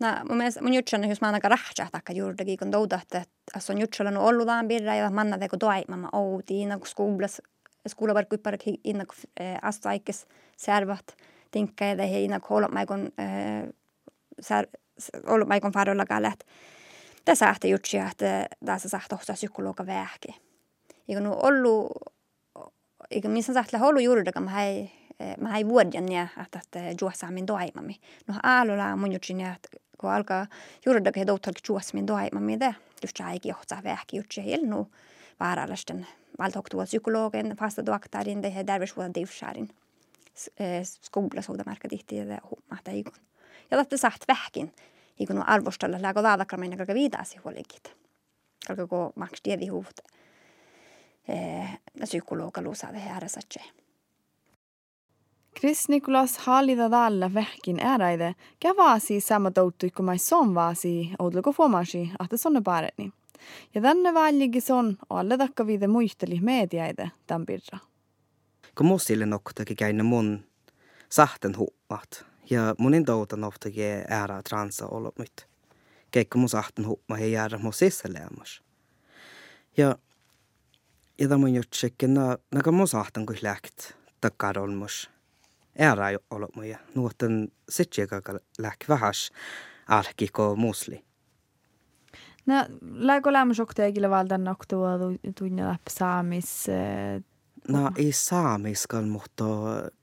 No, 0.00 0.08
mun 0.28 0.36
mielestä 0.36 0.62
mun 0.62 0.74
jutsan 0.74 1.08
jos 1.08 1.20
mä 1.20 1.26
ainakaan 1.26 1.50
rahtsa 1.50 1.86
takka 1.92 2.12
juurdakin 2.12 2.58
kun 2.58 2.72
douda, 2.72 3.00
että 3.02 3.24
as 3.56 3.70
on 3.70 3.80
jutsalla 3.80 4.10
no 4.10 4.24
ollutaan 4.24 4.68
birra 4.68 4.94
ja 4.94 5.10
manna 5.10 5.38
teko 5.38 5.56
toimama 5.56 6.08
outi 6.12 6.60
innan 6.62 6.80
kun 6.80 6.88
skoulas 6.88 7.42
skola 7.88 8.24
kuin 8.24 8.40
park 8.40 8.60
innan 8.84 9.06
kun 9.06 9.16
astaikes 9.62 10.26
servat 10.56 11.16
tinkka 11.50 11.84
ja 11.84 11.96
det 11.96 12.24
innan 12.24 12.40
kun 12.40 12.56
olla 12.56 12.68
maikon 12.68 13.12
ollut 15.26 15.48
maikon 15.48 15.72
farollakaan 15.72 16.22
läht. 16.22 16.40
Tässä 17.24 17.48
ahte 17.48 17.68
jutsia, 17.68 18.10
että 18.10 18.48
tässä 18.64 18.88
saa 18.88 19.00
tohtaa 19.08 19.34
psykologa 19.34 19.86
vähki. 19.86 20.28
Eikö 21.08 21.20
nu 21.20 21.36
ollut, 21.42 21.92
eikö 23.10 23.28
missä 23.28 23.52
saa 23.52 23.80
ollut 23.80 24.02
juuridakaan, 24.02 24.44
mä 24.44 24.64
ei, 24.64 24.90
mä 25.40 25.56
ei 25.56 25.68
vuoden 25.68 26.12
ja 26.12 26.28
että, 26.42 26.60
että 26.64 26.78
juossa 27.00 27.30
min 27.30 27.46
doimami. 27.46 28.00
No 28.26 28.34
aalulla 28.42 28.96
mun 28.96 29.12
jutsin 29.12 29.40
ja 29.40 29.54
kun 29.98 30.10
alkaa 30.10 30.46
juuridakaan 30.86 31.20
he 31.20 31.26
doutalki 31.26 31.60
juossa 31.68 31.94
min 31.94 32.06
doimami, 32.06 32.60
det 32.60 32.74
just 33.02 33.20
aikin 33.20 33.50
johtaa 33.50 33.82
vähki 33.84 34.16
jutsia 34.16 34.44
helnu 34.44 34.90
vaarallisten 35.40 36.06
valtohtua 36.38 36.84
psykologen, 36.84 37.56
fasta 37.56 37.86
doktorin, 37.86 38.42
det 38.42 38.50
här 38.50 38.66
därvis 38.66 38.94
divskärin. 39.14 39.70
Skola 40.84 41.42
såg 41.42 41.58
det 41.58 41.66
märka 41.66 41.88
ikon 41.90 42.28
ja 42.28 42.40
olette 43.72 43.96
saat 43.96 44.28
vähkin 44.28 44.72
ikun 45.18 45.42
arvostella 45.42 46.02
lääkö 46.02 46.22
laadakrameina 46.22 46.76
kalka 46.76 46.94
viidasi 46.94 47.38
huolikit. 47.44 47.96
Kalka 48.66 48.86
ko 48.86 49.12
maks 49.16 49.42
tiedi 49.42 49.66
huut 49.66 50.00
eh, 51.28 51.80
psykologa 52.04 52.62
lusa 52.62 52.92
det 52.92 52.98
här 52.98 53.28
satse. 53.28 53.60
Chris 55.60 55.88
Nikolas 55.88 56.38
hallida 56.38 56.90
tällä 56.90 57.34
vähkin 57.34 57.80
äräide, 57.80 58.34
kävasi 58.60 59.20
sama 59.20 59.50
touttu, 59.50 59.86
kun 59.96 60.04
mai 60.04 60.18
son 60.18 60.54
vaasi, 60.54 61.10
outluko 61.18 61.52
fuomasi, 61.52 62.10
että 62.24 62.36
sonne 62.36 62.60
pareni. 62.60 63.12
Ja 63.74 63.80
tänne 63.80 64.14
väljigi 64.14 64.60
son, 64.60 64.98
alle 65.10 65.38
takka 65.38 65.66
viide 65.66 65.86
muisteli 65.86 66.40
mediaide 66.40 67.10
tämän 67.26 67.46
pirra. 67.46 67.78
Kun 68.74 68.86
muistille 68.86 69.26
noktakin 69.26 69.76
käynne 69.76 70.02
mun 70.02 70.44
sahten 71.08 71.56
huumat, 71.56 72.26
ja 72.50 72.74
monin 72.78 73.04
toutan 73.04 73.44
oftakin 73.44 74.04
äära 74.08 74.42
transa 74.42 74.86
ollut 74.86 75.18
nyt. 75.18 75.48
Keikko 76.10 76.38
mun 76.38 76.48
sahten 76.48 76.86
hupma 76.86 77.18
ja 77.18 77.26
jäädä 77.26 77.58
mun 77.58 77.72
sisäleämas. 77.72 78.62
Ja 79.76 79.96
ja 81.18 81.28
tämä 81.28 81.38
mun 81.38 81.54
jutsekin, 81.54 82.14
na, 82.14 82.38
naga 82.54 82.72
mun 82.72 82.88
sahten 82.88 83.26
kun 83.26 83.36
läkt 83.42 83.92
takkar 84.20 84.58
olmus. 84.58 85.10
Äära 85.78 86.10
ei 86.10 86.18
ollut 86.30 86.56
mun 86.56 86.68
ja 86.68 86.78
nuotten 86.94 87.48
sitsikaka 87.68 88.38
läk 88.58 88.88
vähäs 88.88 89.30
alkiko 89.88 90.56
musli. 90.56 91.04
No, 92.46 92.54
läkö 92.80 93.32
lämmus 93.32 93.60
okteegille 93.60 94.10
valdan 94.10 94.44
noktua 94.44 94.88
tunne 95.38 95.68
läp 95.68 95.80
saamis? 95.90 96.66
No, 97.68 97.90
ei 97.96 98.12
saamiskal, 98.12 99.04
mutta 99.04 99.44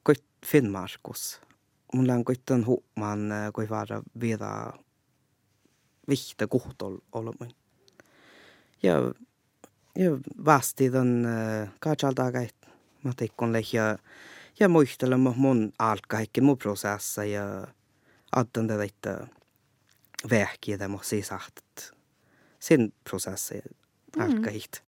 koit 0.04 0.24
Finnmarkus 0.46 1.42
mulla 1.94 2.14
on 2.14 2.26
kuitenkin 2.26 2.66
huomaan, 2.66 3.20
kui 3.54 3.70
vara 3.70 4.02
vieda 4.22 4.74
vihta 6.10 6.48
kohtol 6.48 6.98
olemaan. 7.12 7.52
Ja, 8.84 8.94
ja 9.96 10.12
vasti 10.46 10.90
on 10.98 11.28
kaatsalta 11.80 12.32
käit, 12.32 12.56
mä 13.04 13.12
teikon 13.18 13.54
ja, 13.74 13.98
ja 14.60 14.70
muistelen 14.70 15.20
mun 15.20 15.74
alkahikki 15.80 16.42
mun 16.42 16.58
prosessa 16.58 17.24
ja 17.26 17.68
adden 18.36 18.68
det 18.68 18.84
että 18.84 19.28
vähkiä 20.30 20.80
det 20.80 20.88
måste 20.88 21.22
sagt 21.22 21.94
sin 22.60 22.94
prosessi 23.04 23.62
alkahit. 24.20 24.84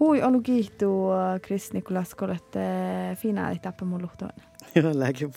Hui 0.00 0.22
ollut 0.22 0.44
kiihtuu 0.44 1.10
Chris 1.46 1.72
Nikolas, 1.72 2.14
kun 2.14 2.28
olette 2.30 2.60
finaalit 3.16 3.62
tappa 3.62 3.84
mun 3.84 4.02
luhtoon. 4.02 4.30
Joo, 4.74 4.92
lääkin 4.94 5.32